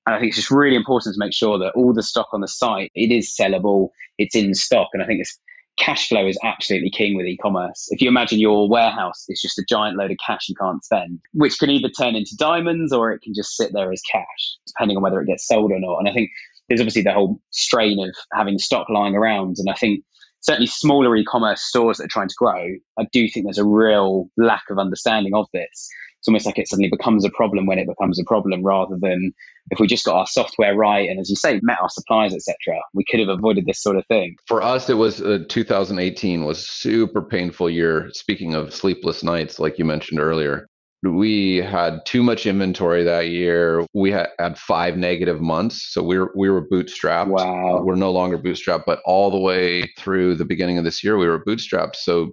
[0.05, 2.41] And I think it's just really important to make sure that all the stock on
[2.41, 4.89] the site, it is sellable, it's in stock.
[4.93, 5.39] And I think it's
[5.77, 7.87] cash flow is absolutely king with e-commerce.
[7.89, 11.19] If you imagine your warehouse is just a giant load of cash you can't spend,
[11.33, 14.97] which can either turn into diamonds or it can just sit there as cash, depending
[14.97, 15.97] on whether it gets sold or not.
[15.97, 16.29] And I think
[16.67, 19.55] there's obviously the whole strain of having stock lying around.
[19.57, 20.03] And I think
[20.43, 24.29] certainly smaller e-commerce stores that are trying to grow, I do think there's a real
[24.37, 25.89] lack of understanding of this.
[26.19, 29.33] It's almost like it suddenly becomes a problem when it becomes a problem, rather than
[29.71, 32.79] if we just got our software right and, as you say, met our suppliers, etc.
[32.93, 34.37] We could have avoided this sort of thing.
[34.47, 38.09] For us, it was uh, 2018 was super painful year.
[38.13, 40.69] Speaking of sleepless nights, like you mentioned earlier,
[41.03, 43.85] we had too much inventory that year.
[43.93, 47.27] We had, had five negative months, so we were we were bootstrapped.
[47.27, 51.17] Wow, we're no longer bootstrapped, but all the way through the beginning of this year,
[51.17, 51.95] we were bootstrapped.
[51.95, 52.31] So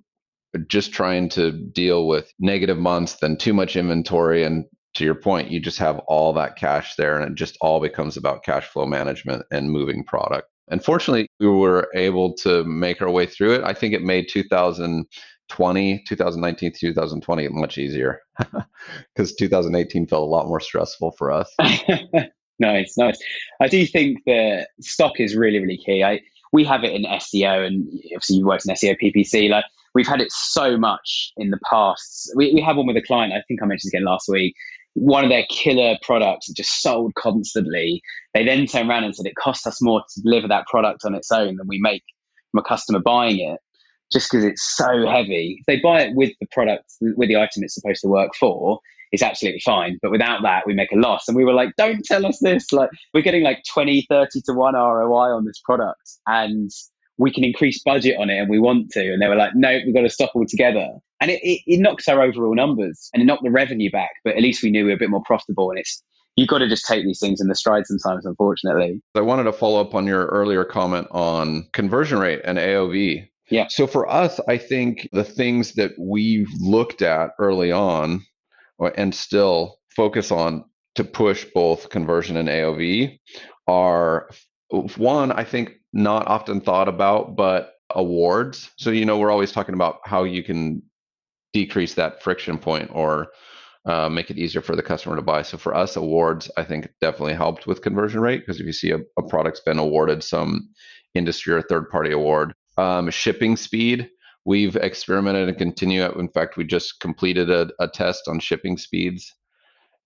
[0.68, 5.50] just trying to deal with negative months, then too much inventory, and to your point,
[5.50, 8.87] you just have all that cash there, and it just all becomes about cash flow
[8.87, 10.48] management and moving product.
[10.70, 13.64] And fortunately, we were able to make our way through it.
[13.64, 15.04] I think it made 2000
[15.50, 18.22] 20 2019 to 2020 much easier.
[19.14, 21.54] Because 2018 felt a lot more stressful for us.
[22.60, 23.18] Nice nice.
[23.62, 26.04] I do think that stock is really really key.
[26.04, 26.20] I
[26.52, 30.20] we have it in seo and obviously you worked in seo ppc like we've had
[30.20, 32.30] it so much in the past.
[32.36, 34.54] We, we have one with a client i think i mentioned again last week.
[34.92, 38.02] One of their killer products just sold constantly.
[38.34, 41.14] They then turned around and said it cost us more to deliver that product on
[41.14, 42.02] its own than we make
[42.50, 43.58] from a customer buying it
[44.12, 45.57] just because it's so heavy.
[45.61, 48.81] If they buy it with the product, with the item it's supposed to work for,
[49.12, 49.99] it's absolutely fine.
[50.03, 51.27] But without that, we make a loss.
[51.27, 52.73] And we were like, don't tell us this.
[52.73, 56.01] Like, we're getting like 20, 30 to 1 ROI on this product.
[56.27, 56.70] And
[57.18, 59.12] we can increase budget on it and we want to.
[59.12, 60.88] And they were like, no, we've got to stop altogether.
[61.20, 64.11] And it, it, it knocks our overall numbers and it knocked the revenue back.
[64.25, 65.70] But at least we knew we were a bit more profitable.
[65.70, 66.03] And it's,
[66.37, 69.03] you've got to just take these things in the stride sometimes, unfortunately.
[69.14, 73.29] I wanted to follow up on your earlier comment on conversion rate and AOV.
[73.50, 73.66] Yeah.
[73.68, 78.24] So for us, I think the things that we've looked at early on
[78.96, 83.18] and still focus on to push both conversion and AOV
[83.66, 84.30] are
[84.96, 88.70] one, I think not often thought about, but awards.
[88.76, 90.82] So, you know, we're always talking about how you can
[91.52, 93.28] decrease that friction point or
[93.84, 95.42] uh, make it easier for the customer to buy.
[95.42, 98.92] So for us, awards, I think definitely helped with conversion rate because if you see
[98.92, 100.68] a, a product's been awarded some
[101.14, 104.08] industry or third party award, um, shipping speed,
[104.46, 106.10] we've experimented and continue.
[106.18, 109.34] In fact, we just completed a, a test on shipping speeds,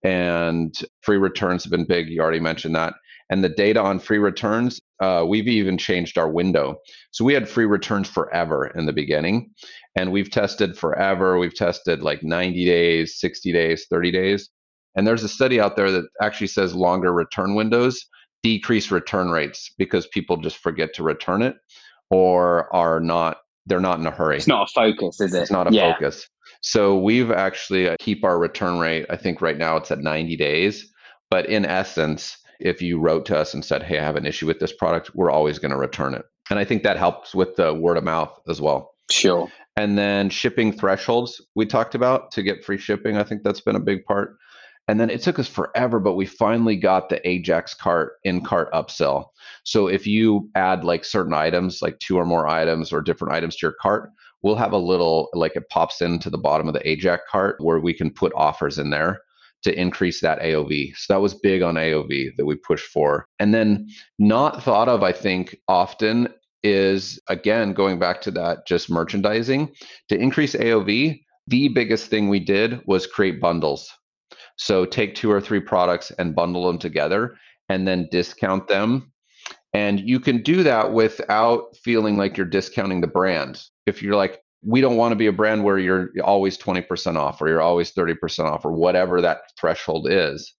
[0.03, 2.09] and free returns have been big.
[2.09, 2.95] You already mentioned that.
[3.29, 6.75] And the data on free returns, uh, we've even changed our window.
[7.11, 9.51] So we had free returns forever in the beginning,
[9.95, 11.39] and we've tested forever.
[11.39, 14.49] We've tested like 90 days, 60 days, 30 days.
[14.95, 18.05] And there's a study out there that actually says longer return windows
[18.43, 21.55] decrease return rates because people just forget to return it
[22.09, 24.37] or are not they're not in a hurry.
[24.37, 25.41] It's not a focus, is it?
[25.41, 25.93] It's not a yeah.
[25.93, 26.27] focus.
[26.61, 29.07] So we've actually uh, keep our return rate.
[29.09, 30.91] I think right now it's at 90 days,
[31.31, 34.45] but in essence, if you wrote to us and said, "Hey, I have an issue
[34.45, 36.23] with this product," we're always going to return it.
[36.49, 38.95] And I think that helps with the word of mouth as well.
[39.09, 39.51] Sure.
[39.75, 43.17] And then shipping thresholds we talked about to get free shipping.
[43.17, 44.37] I think that's been a big part.
[44.87, 48.71] And then it took us forever, but we finally got the Ajax cart in cart
[48.71, 49.27] upsell.
[49.63, 53.55] So if you add like certain items, like two or more items or different items
[53.55, 54.11] to your cart,
[54.43, 57.79] we'll have a little like it pops into the bottom of the Ajax cart where
[57.79, 59.21] we can put offers in there
[59.63, 60.95] to increase that AOV.
[60.95, 63.25] So that was big on AOV that we pushed for.
[63.39, 66.27] And then not thought of, I think, often
[66.63, 69.71] is again going back to that just merchandising
[70.09, 71.21] to increase AOV.
[71.47, 73.91] The biggest thing we did was create bundles
[74.57, 77.35] so take two or three products and bundle them together
[77.69, 79.11] and then discount them.
[79.73, 83.61] And you can do that without feeling like you're discounting the brand.
[83.85, 87.41] If you're like, we don't want to be a brand where you're always 20% off
[87.41, 90.53] or you're always 30% off or whatever that threshold is.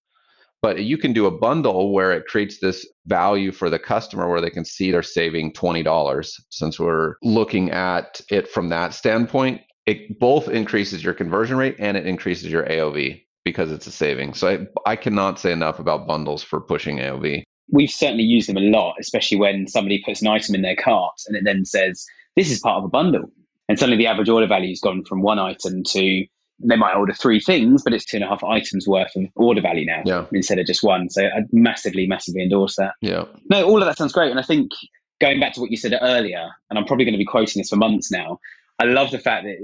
[0.63, 4.41] But you can do a bundle where it creates this value for the customer where
[4.41, 6.41] they can see they're saving $20.
[6.51, 11.97] Since we're looking at it from that standpoint, it both increases your conversion rate and
[11.97, 14.35] it increases your AOV because it's a saving.
[14.35, 17.45] So I, I cannot say enough about bundles for pushing AOV.
[17.71, 21.15] We've certainly used them a lot, especially when somebody puts an item in their cart
[21.29, 23.31] and it then says, this is part of a bundle.
[23.69, 26.27] And suddenly the average order value has gone from one item to
[26.59, 29.61] they might order three things, but it's two and a half items worth of order
[29.61, 30.25] value now yeah.
[30.33, 31.09] instead of just one.
[31.09, 32.95] So I massively, massively endorse that.
[33.01, 33.27] Yeah.
[33.49, 34.31] No, all of that sounds great.
[34.31, 34.73] And I think
[35.21, 37.69] going back to what you said earlier, and I'm probably going to be quoting this
[37.69, 38.41] for months now.
[38.79, 39.57] I love the fact that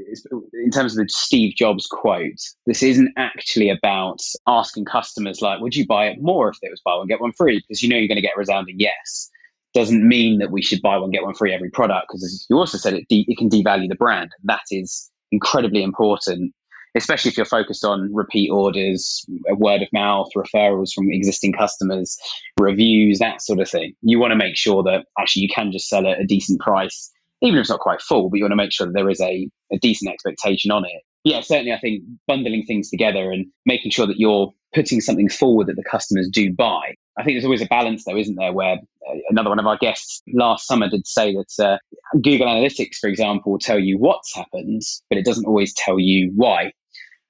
[0.54, 5.76] in terms of the Steve Jobs quote, this isn't actually about asking customers like, would
[5.76, 7.58] you buy it more if it was buy one get one free?
[7.60, 9.30] Because you know you're going to get a resounding yes.
[9.74, 12.78] Doesn't mean that we should buy one get one free every product because you also
[12.78, 14.30] said, it, de- it can devalue the brand.
[14.44, 16.54] That is incredibly important
[16.94, 22.16] especially if you're focused on repeat orders, uh, word of mouth, referrals from existing customers,
[22.60, 23.94] reviews, that sort of thing.
[24.02, 27.10] You want to make sure that actually you can just sell at a decent price,
[27.42, 29.20] even if it's not quite full, but you want to make sure that there is
[29.20, 31.02] a, a decent expectation on it.
[31.24, 35.66] Yeah, certainly I think bundling things together and making sure that you're putting something forward
[35.66, 36.94] that the customers do buy.
[37.18, 38.52] I think there's always a balance, though, isn't there?
[38.52, 41.78] Where uh, another one of our guests last summer did say that uh,
[42.22, 44.80] Google Analytics, for example, will tell you what's happened,
[45.10, 46.72] but it doesn't always tell you why.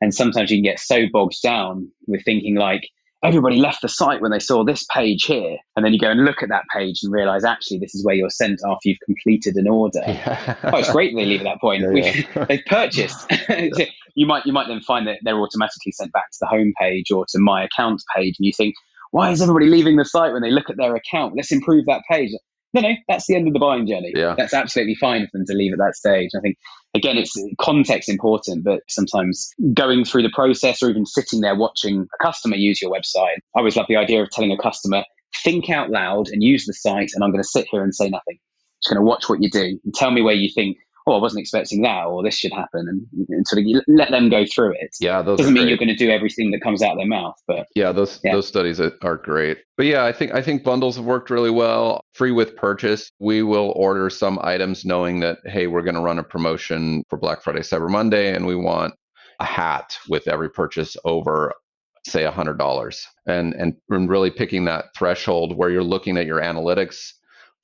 [0.00, 2.88] And sometimes you can get so bogged down with thinking like,
[3.22, 5.56] everybody left the site when they saw this page here.
[5.76, 8.14] And then you go and look at that page and realize actually this is where
[8.14, 10.00] you're sent after you've completed an order.
[10.06, 10.56] Yeah.
[10.64, 11.82] oh, it's great they leave at that point.
[11.82, 12.44] Yeah, yeah.
[12.48, 13.30] they've purchased.
[14.14, 17.10] you might you might then find that they're automatically sent back to the home page
[17.10, 18.74] or to my account page and you think,
[19.12, 21.34] why is everybody leaving the site when they look at their account?
[21.36, 22.30] Let's improve that page.
[22.74, 24.12] No, no, that's the end of the buying journey.
[24.14, 24.34] Yeah.
[24.36, 26.30] That's absolutely fine for them to leave at that stage.
[26.36, 26.56] I think
[26.95, 32.07] again, it's context important, but sometimes going through the process or even sitting there watching
[32.14, 33.38] a customer use your website.
[33.55, 35.05] I always love the idea of telling a customer,
[35.43, 38.09] think out loud and use the site, and I'm going to sit here and say
[38.09, 38.38] nothing.
[38.82, 40.76] Just going to watch what you do and tell me where you think
[41.07, 44.28] oh, I wasn't expecting that, or this should happen, and, and sort of let them
[44.28, 44.96] go through it.
[45.00, 47.34] Yeah, those doesn't mean you're going to do everything that comes out of their mouth,
[47.46, 48.32] but yeah, those yeah.
[48.32, 49.59] those studies are great.
[49.76, 52.00] But yeah, I think I think bundles have worked really well.
[52.14, 56.18] Free with purchase, we will order some items knowing that hey, we're going to run
[56.18, 58.94] a promotion for Black Friday, Cyber Monday, and we want
[59.40, 61.53] a hat with every purchase over
[62.05, 67.12] say $100 and and really picking that threshold where you're looking at your analytics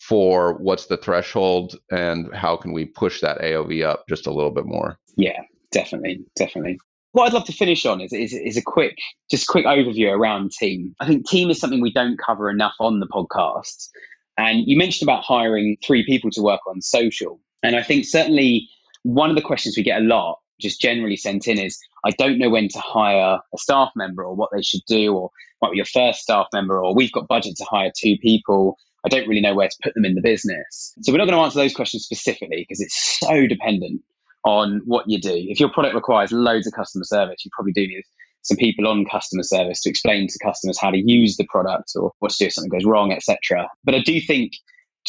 [0.01, 4.51] for what's the threshold and how can we push that AOV up just a little
[4.51, 4.99] bit more.
[5.17, 5.41] Yeah,
[5.73, 6.79] definitely, definitely.
[7.13, 8.97] What I'd love to finish on is, is, is a quick,
[9.31, 10.95] just quick overview around team.
[11.01, 13.89] I think team is something we don't cover enough on the podcast.
[14.37, 17.41] And you mentioned about hiring three people to work on social.
[17.63, 18.69] And I think certainly
[19.03, 22.39] one of the questions we get a lot, just generally sent in, is I don't
[22.39, 25.31] know when to hire a staff member or what they should do, or
[25.61, 28.77] might be your first staff member, or we've got budget to hire two people.
[29.05, 30.95] I don't really know where to put them in the business.
[31.03, 34.03] So we're not going to answer those questions specifically because it's so dependent
[34.45, 35.35] on what you do.
[35.35, 38.03] If your product requires loads of customer service, you probably do need
[38.43, 42.13] some people on customer service to explain to customers how to use the product or
[42.21, 43.69] what to do if something goes wrong, etc.
[43.85, 44.53] But I do think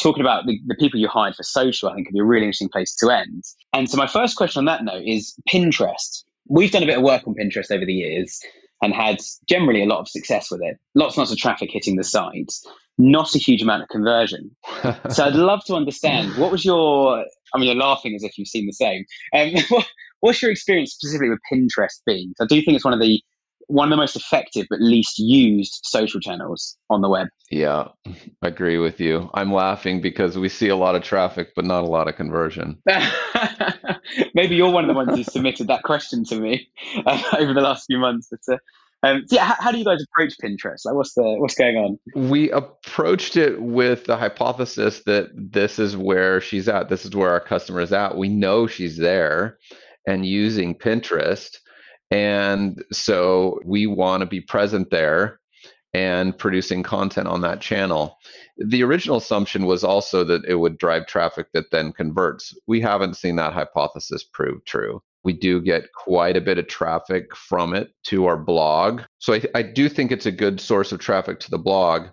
[0.00, 2.46] talking about the, the people you hired for social, I think could be a really
[2.46, 3.44] interesting place to end.
[3.72, 6.24] And so my first question on that note is Pinterest.
[6.48, 8.40] We've done a bit of work on Pinterest over the years
[8.82, 10.78] and had generally a lot of success with it.
[10.94, 12.52] Lots and lots of traffic hitting the site
[13.00, 14.54] not a huge amount of conversion.
[15.10, 17.24] so I'd love to understand what was your,
[17.54, 19.04] I mean, you're laughing as if you've seen the same.
[19.34, 19.82] Um,
[20.20, 22.34] what's your experience specifically with Pinterest been?
[22.40, 23.22] I do think it's one of the
[23.70, 27.28] one of the most effective but least used social channels on the web.
[27.52, 27.88] Yeah,
[28.42, 29.30] I agree with you.
[29.32, 32.82] I'm laughing because we see a lot of traffic but not a lot of conversion.
[34.34, 36.68] Maybe you're one of the ones who submitted that question to me
[37.06, 38.28] uh, over the last few months.
[38.28, 38.58] But uh,
[39.02, 40.84] um, yeah, how, how, do you guys approach Pinterest?
[40.84, 41.98] Like, what's the what's going on?
[42.14, 46.90] We approached it with the hypothesis that this is where she's at.
[46.90, 48.16] This is where our customer is at.
[48.18, 49.58] We know she's there
[50.06, 51.56] and using Pinterest,
[52.10, 55.40] and so we want to be present there
[55.94, 58.18] and producing content on that channel.
[58.58, 62.54] The original assumption was also that it would drive traffic that then converts.
[62.66, 67.34] We haven't seen that hypothesis prove true we do get quite a bit of traffic
[67.36, 69.02] from it to our blog.
[69.18, 72.08] So I, I do think it's a good source of traffic to the blog.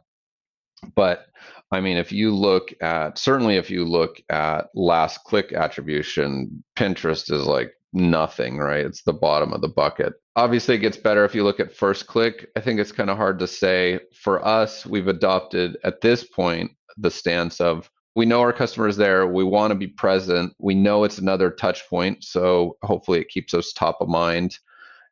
[0.96, 1.28] But
[1.72, 7.32] I mean, if you look at certainly if you look at last click attribution, Pinterest
[7.32, 8.86] is like nothing, right?
[8.86, 10.14] It's the bottom of the bucket.
[10.36, 12.48] Obviously, it gets better if you look at first click.
[12.56, 14.00] I think it's kind of hard to say.
[14.14, 19.28] For us, we've adopted at this point the stance of we know our customers there.
[19.28, 20.56] We want to be present.
[20.58, 22.24] We know it's another touch point.
[22.24, 24.58] So hopefully it keeps us top of mind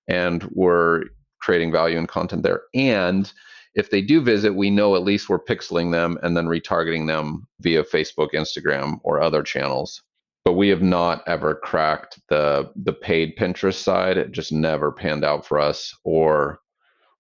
[0.08, 1.04] and we're
[1.40, 2.64] creating value and content there.
[2.74, 3.32] And
[3.76, 7.48] if they do visit, we know at least we're pixeling them and then retargeting them
[7.60, 10.02] via Facebook, Instagram, or other channels.
[10.44, 14.18] But we have not ever cracked the the paid Pinterest side.
[14.18, 16.60] It just never panned out for us, or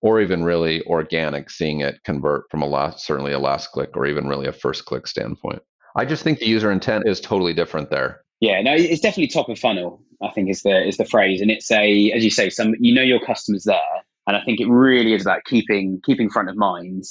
[0.02, 4.06] or even really organic, seeing it convert from a last certainly a last click or
[4.06, 5.62] even really a first click standpoint.
[5.96, 8.22] I just think the user intent is totally different there.
[8.42, 10.02] Yeah, no, it's definitely top of funnel.
[10.22, 12.94] I think is the is the phrase, and it's a as you say, some you
[12.94, 13.80] know your customers there,
[14.28, 17.04] and I think it really is about keeping keeping front of mind.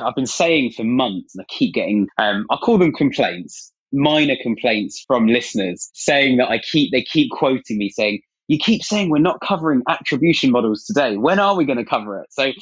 [0.00, 4.36] I've been saying for months, and I keep getting um, I call them complaints, minor
[4.42, 9.10] complaints from listeners saying that I keep they keep quoting me saying you keep saying
[9.10, 11.16] we're not covering attribution models today.
[11.16, 12.26] When are we going to cover it?
[12.30, 12.52] So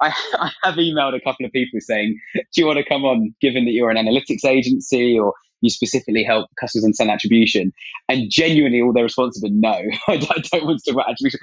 [0.00, 3.34] I, I, have emailed a couple of people saying, do you want to come on,
[3.40, 5.32] given that you're an analytics agency or
[5.62, 7.72] you specifically help customers understand attribution?
[8.08, 11.40] And genuinely, all their responses have been no, I don't want to talk about attribution.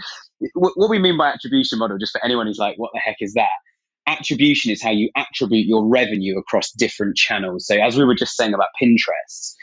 [0.56, 3.34] What we mean by attribution model, just for anyone who's like, what the heck is
[3.34, 3.50] that?
[4.06, 7.66] Attribution is how you attribute your revenue across different channels.
[7.66, 9.54] So, as we were just saying about Pinterest,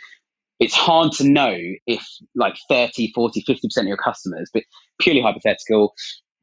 [0.61, 4.63] it's hard to know if like 30, 40, 50% of your customers, but
[4.99, 5.95] purely hypothetical,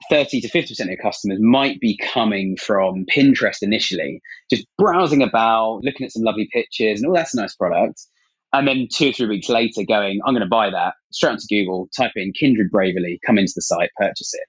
[0.09, 5.79] 30 to 50% of your customers might be coming from Pinterest initially, just browsing about,
[5.83, 8.01] looking at some lovely pictures, and oh, that's a nice product.
[8.53, 11.47] And then two or three weeks later, going, I'm going to buy that, straight onto
[11.49, 14.47] Google, type in Kindred Bravely, come into the site, purchase it.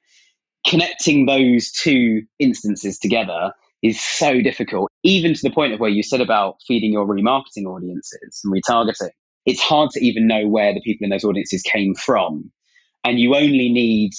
[0.68, 6.02] Connecting those two instances together is so difficult, even to the point of where you
[6.02, 9.10] said about feeding your remarketing audiences and retargeting.
[9.46, 12.50] It's hard to even know where the people in those audiences came from.
[13.04, 14.12] And you only need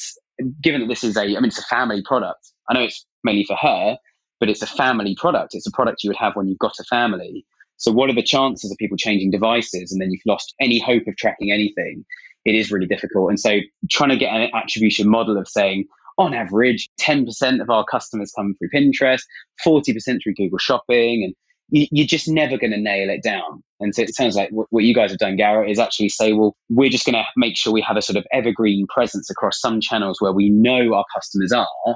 [0.61, 2.51] given that this is a, I mean, it's a family product.
[2.69, 3.97] I know it's mainly for her,
[4.39, 5.53] but it's a family product.
[5.53, 7.45] It's a product you would have when you've got a family.
[7.77, 11.03] So, what are the chances of people changing devices and then you've lost any hope
[11.07, 12.05] of tracking anything?
[12.45, 13.29] It is really difficult.
[13.29, 13.59] And so,
[13.89, 15.85] trying to get an attribution model of saying,
[16.17, 19.21] on average, 10% of our customers come through Pinterest,
[19.65, 21.33] 40% through Google Shopping, and
[21.71, 23.63] you, are just never going to nail it down.
[23.79, 26.55] And so it sounds like what, you guys have done, Garrett, is actually say, well,
[26.69, 29.79] we're just going to make sure we have a sort of evergreen presence across some
[29.79, 31.95] channels where we know our customers are.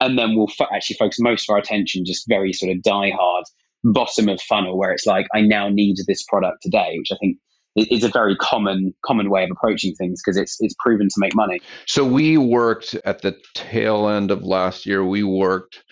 [0.00, 3.44] And then we'll actually focus most of our attention just very sort of die hard
[3.84, 7.38] bottom of funnel where it's like, I now need this product today, which I think
[7.76, 11.34] is a very common common way of approaching things because it's it's proven to make
[11.34, 11.60] money.
[11.86, 15.04] So we worked at the tail end of last year.
[15.04, 15.84] We worked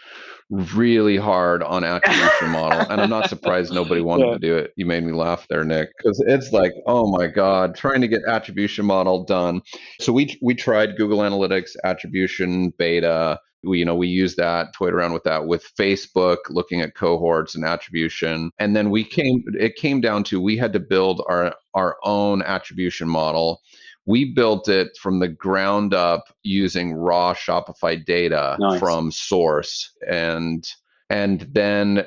[0.50, 4.32] really hard on attribution model and i'm not surprised nobody wanted yeah.
[4.32, 4.72] to do it.
[4.76, 5.90] You made me laugh there nick.
[5.98, 9.62] Because it's like oh my god trying to get attribution model done.
[10.00, 13.40] So we we tried google analytics attribution beta.
[13.64, 17.56] We you know we use that toyed around with that with facebook looking at cohorts
[17.56, 18.50] and attribution.
[18.60, 22.42] And then we came it came down to we had to build our our own
[22.42, 23.62] attribution model
[24.06, 28.78] we built it from the ground up using raw Shopify data nice.
[28.78, 30.66] from source and
[31.10, 32.06] and then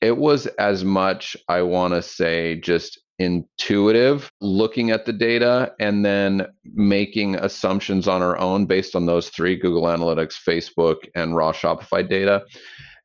[0.00, 6.04] it was as much I want to say just intuitive looking at the data and
[6.04, 11.52] then making assumptions on our own based on those three Google Analytics, Facebook and raw
[11.52, 12.42] Shopify data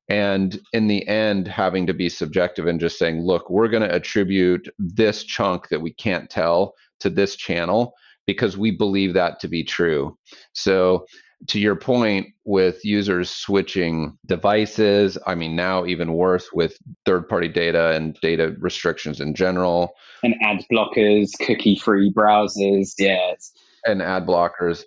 [0.09, 3.93] and in the end having to be subjective and just saying look we're going to
[3.93, 7.93] attribute this chunk that we can't tell to this channel
[8.28, 10.15] because we believe that to be true.
[10.53, 11.07] So,
[11.47, 17.47] to your point, with users switching devices, I mean, now even worse with third party
[17.47, 19.93] data and data restrictions in general.
[20.23, 22.93] And ad blockers, cookie free browsers.
[22.97, 23.51] Yes.
[23.86, 24.84] And ad blockers.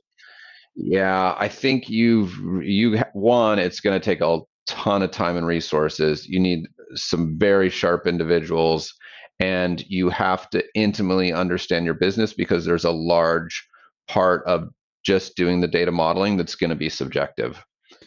[0.75, 5.47] Yeah, I think you've, you, one, it's going to take a ton of time and
[5.47, 6.27] resources.
[6.27, 6.67] You need
[6.97, 8.93] some very sharp individuals
[9.41, 13.67] and you have to intimately understand your business because there's a large
[14.07, 14.69] part of
[15.03, 17.65] just doing the data modeling that's going to be subjective.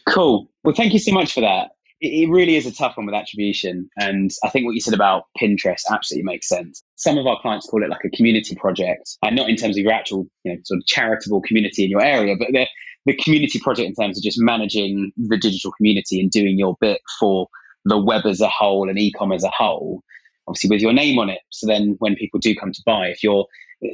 [0.07, 0.47] Cool.
[0.63, 1.71] Well, thank you so much for that.
[2.01, 3.89] It, really is a tough one with attribution.
[3.97, 6.83] And I think what you said about Pinterest absolutely makes sense.
[6.97, 9.83] Some of our clients call it like a community project, and not in terms of
[9.83, 12.67] your actual, you know, sort of charitable community in your area, but the,
[13.05, 16.99] the community project in terms of just managing the digital community and doing your bit
[17.19, 17.47] for
[17.85, 20.03] the web as a whole and e-com as a whole
[20.47, 21.39] obviously with your name on it.
[21.49, 23.45] So then when people do come to buy, if you're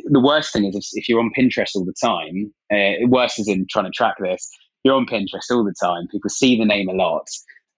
[0.06, 3.48] the worst thing is if, if you're on Pinterest all the time, uh, worse is
[3.48, 4.50] in trying to track this,
[4.84, 6.08] you're on Pinterest all the time.
[6.12, 7.28] People see the name a lot.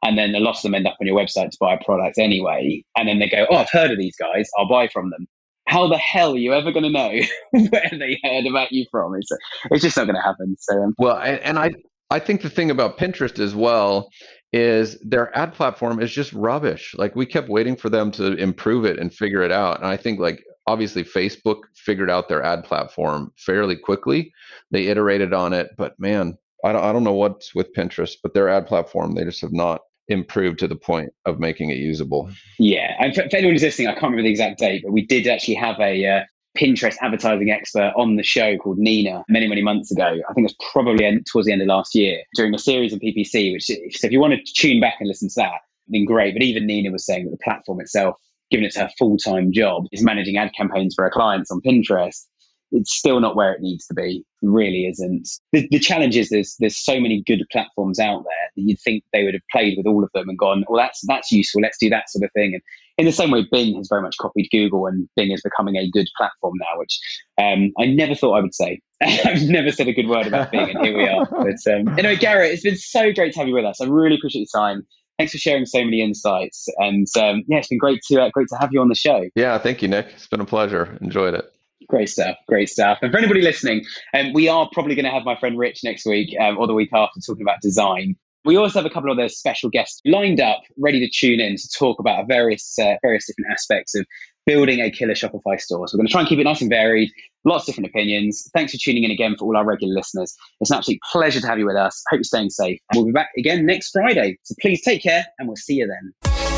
[0.04, 2.18] And then a lot of them end up on your website to buy a product
[2.18, 2.84] anyway.
[2.98, 4.50] And then they go, Oh, I've heard of these guys.
[4.58, 5.28] I'll buy from them.
[5.68, 7.12] How the hell are you ever going to know
[7.70, 9.14] where they heard about you from?
[9.16, 9.30] It's,
[9.70, 10.56] it's just not going to happen.
[10.60, 11.72] So, um, well, and I,
[12.10, 14.10] I think the thing about Pinterest as well
[14.54, 16.94] is their ad platform is just rubbish.
[16.98, 19.78] Like we kept waiting for them to improve it and figure it out.
[19.78, 24.34] And I think like obviously Facebook figured out their ad platform fairly quickly.
[24.72, 28.34] They iterated on it, but man, I don't I don't know what's with Pinterest, but
[28.34, 32.30] their ad platform they just have not improved to the point of making it usable.
[32.60, 35.06] Yeah, and for, for anyone who's listening, I can't remember the exact date, but we
[35.06, 36.24] did actually have a uh,
[36.58, 40.06] Pinterest advertising expert on the show called Nina many, many months ago.
[40.30, 42.94] I think it was probably end, towards the end of last year during a series
[42.94, 46.06] of PPC, which, so if you want to tune back and listen to that, then
[46.06, 46.34] great.
[46.34, 48.16] But even Nina was saying that the platform itself,
[48.50, 52.26] given it's her full time job, is managing ad campaigns for her clients on Pinterest
[52.72, 54.24] it's still not where it needs to be.
[54.42, 55.28] It really isn't.
[55.52, 59.04] The, the challenge is there's there's so many good platforms out there that you'd think
[59.12, 61.62] they would have played with all of them and gone, well, that's that's useful.
[61.62, 62.54] Let's do that sort of thing.
[62.54, 62.62] And
[63.02, 65.90] in the same way, Bing has very much copied Google, and Bing is becoming a
[65.90, 67.00] good platform now, which
[67.40, 68.80] um, I never thought I would say.
[69.02, 71.26] I've never said a good word about Bing, and here we are.
[71.32, 73.82] But um, anyway, Garrett, it's been so great to have you with us.
[73.82, 74.86] I really appreciate your time
[75.18, 76.68] thanks for sharing so many insights.
[76.78, 79.30] And um, yeah, it's been great to uh, great to have you on the show.
[79.36, 80.08] Yeah, thank you, Nick.
[80.16, 80.98] It's been a pleasure.
[81.00, 81.52] Enjoyed it.
[81.88, 82.38] Great stuff.
[82.48, 83.00] Great stuff.
[83.02, 83.86] And for anybody listening,
[84.16, 86.74] um, we are probably going to have my friend Rich next week um, or the
[86.74, 88.16] week after talking about design.
[88.44, 91.58] We also have a couple of other special guests lined up, ready to tune in
[91.58, 94.06] to talk about various uh, various different aspects of
[94.46, 95.88] building a killer Shopify store.
[95.88, 97.12] So we're going to try and keep it nice and varied,
[97.46, 98.50] lots of different opinions.
[98.56, 100.36] Thanks for tuning in again for all our regular listeners.
[100.60, 102.04] It's an absolute pleasure to have you with us.
[102.10, 102.80] Hope you're staying safe.
[102.96, 104.38] We'll be back again next Friday.
[104.44, 106.51] So please take care and we'll see you then.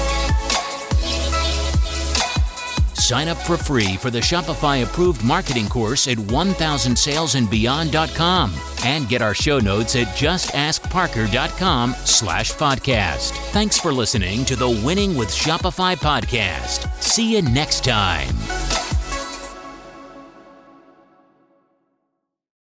[3.04, 8.54] Sign up for free for the Shopify approved marketing course at 1000salesandbeyond.com
[8.86, 13.32] and get our show notes at justaskparker.com slash podcast.
[13.52, 16.90] Thanks for listening to the Winning with Shopify podcast.
[17.04, 18.34] See you next time.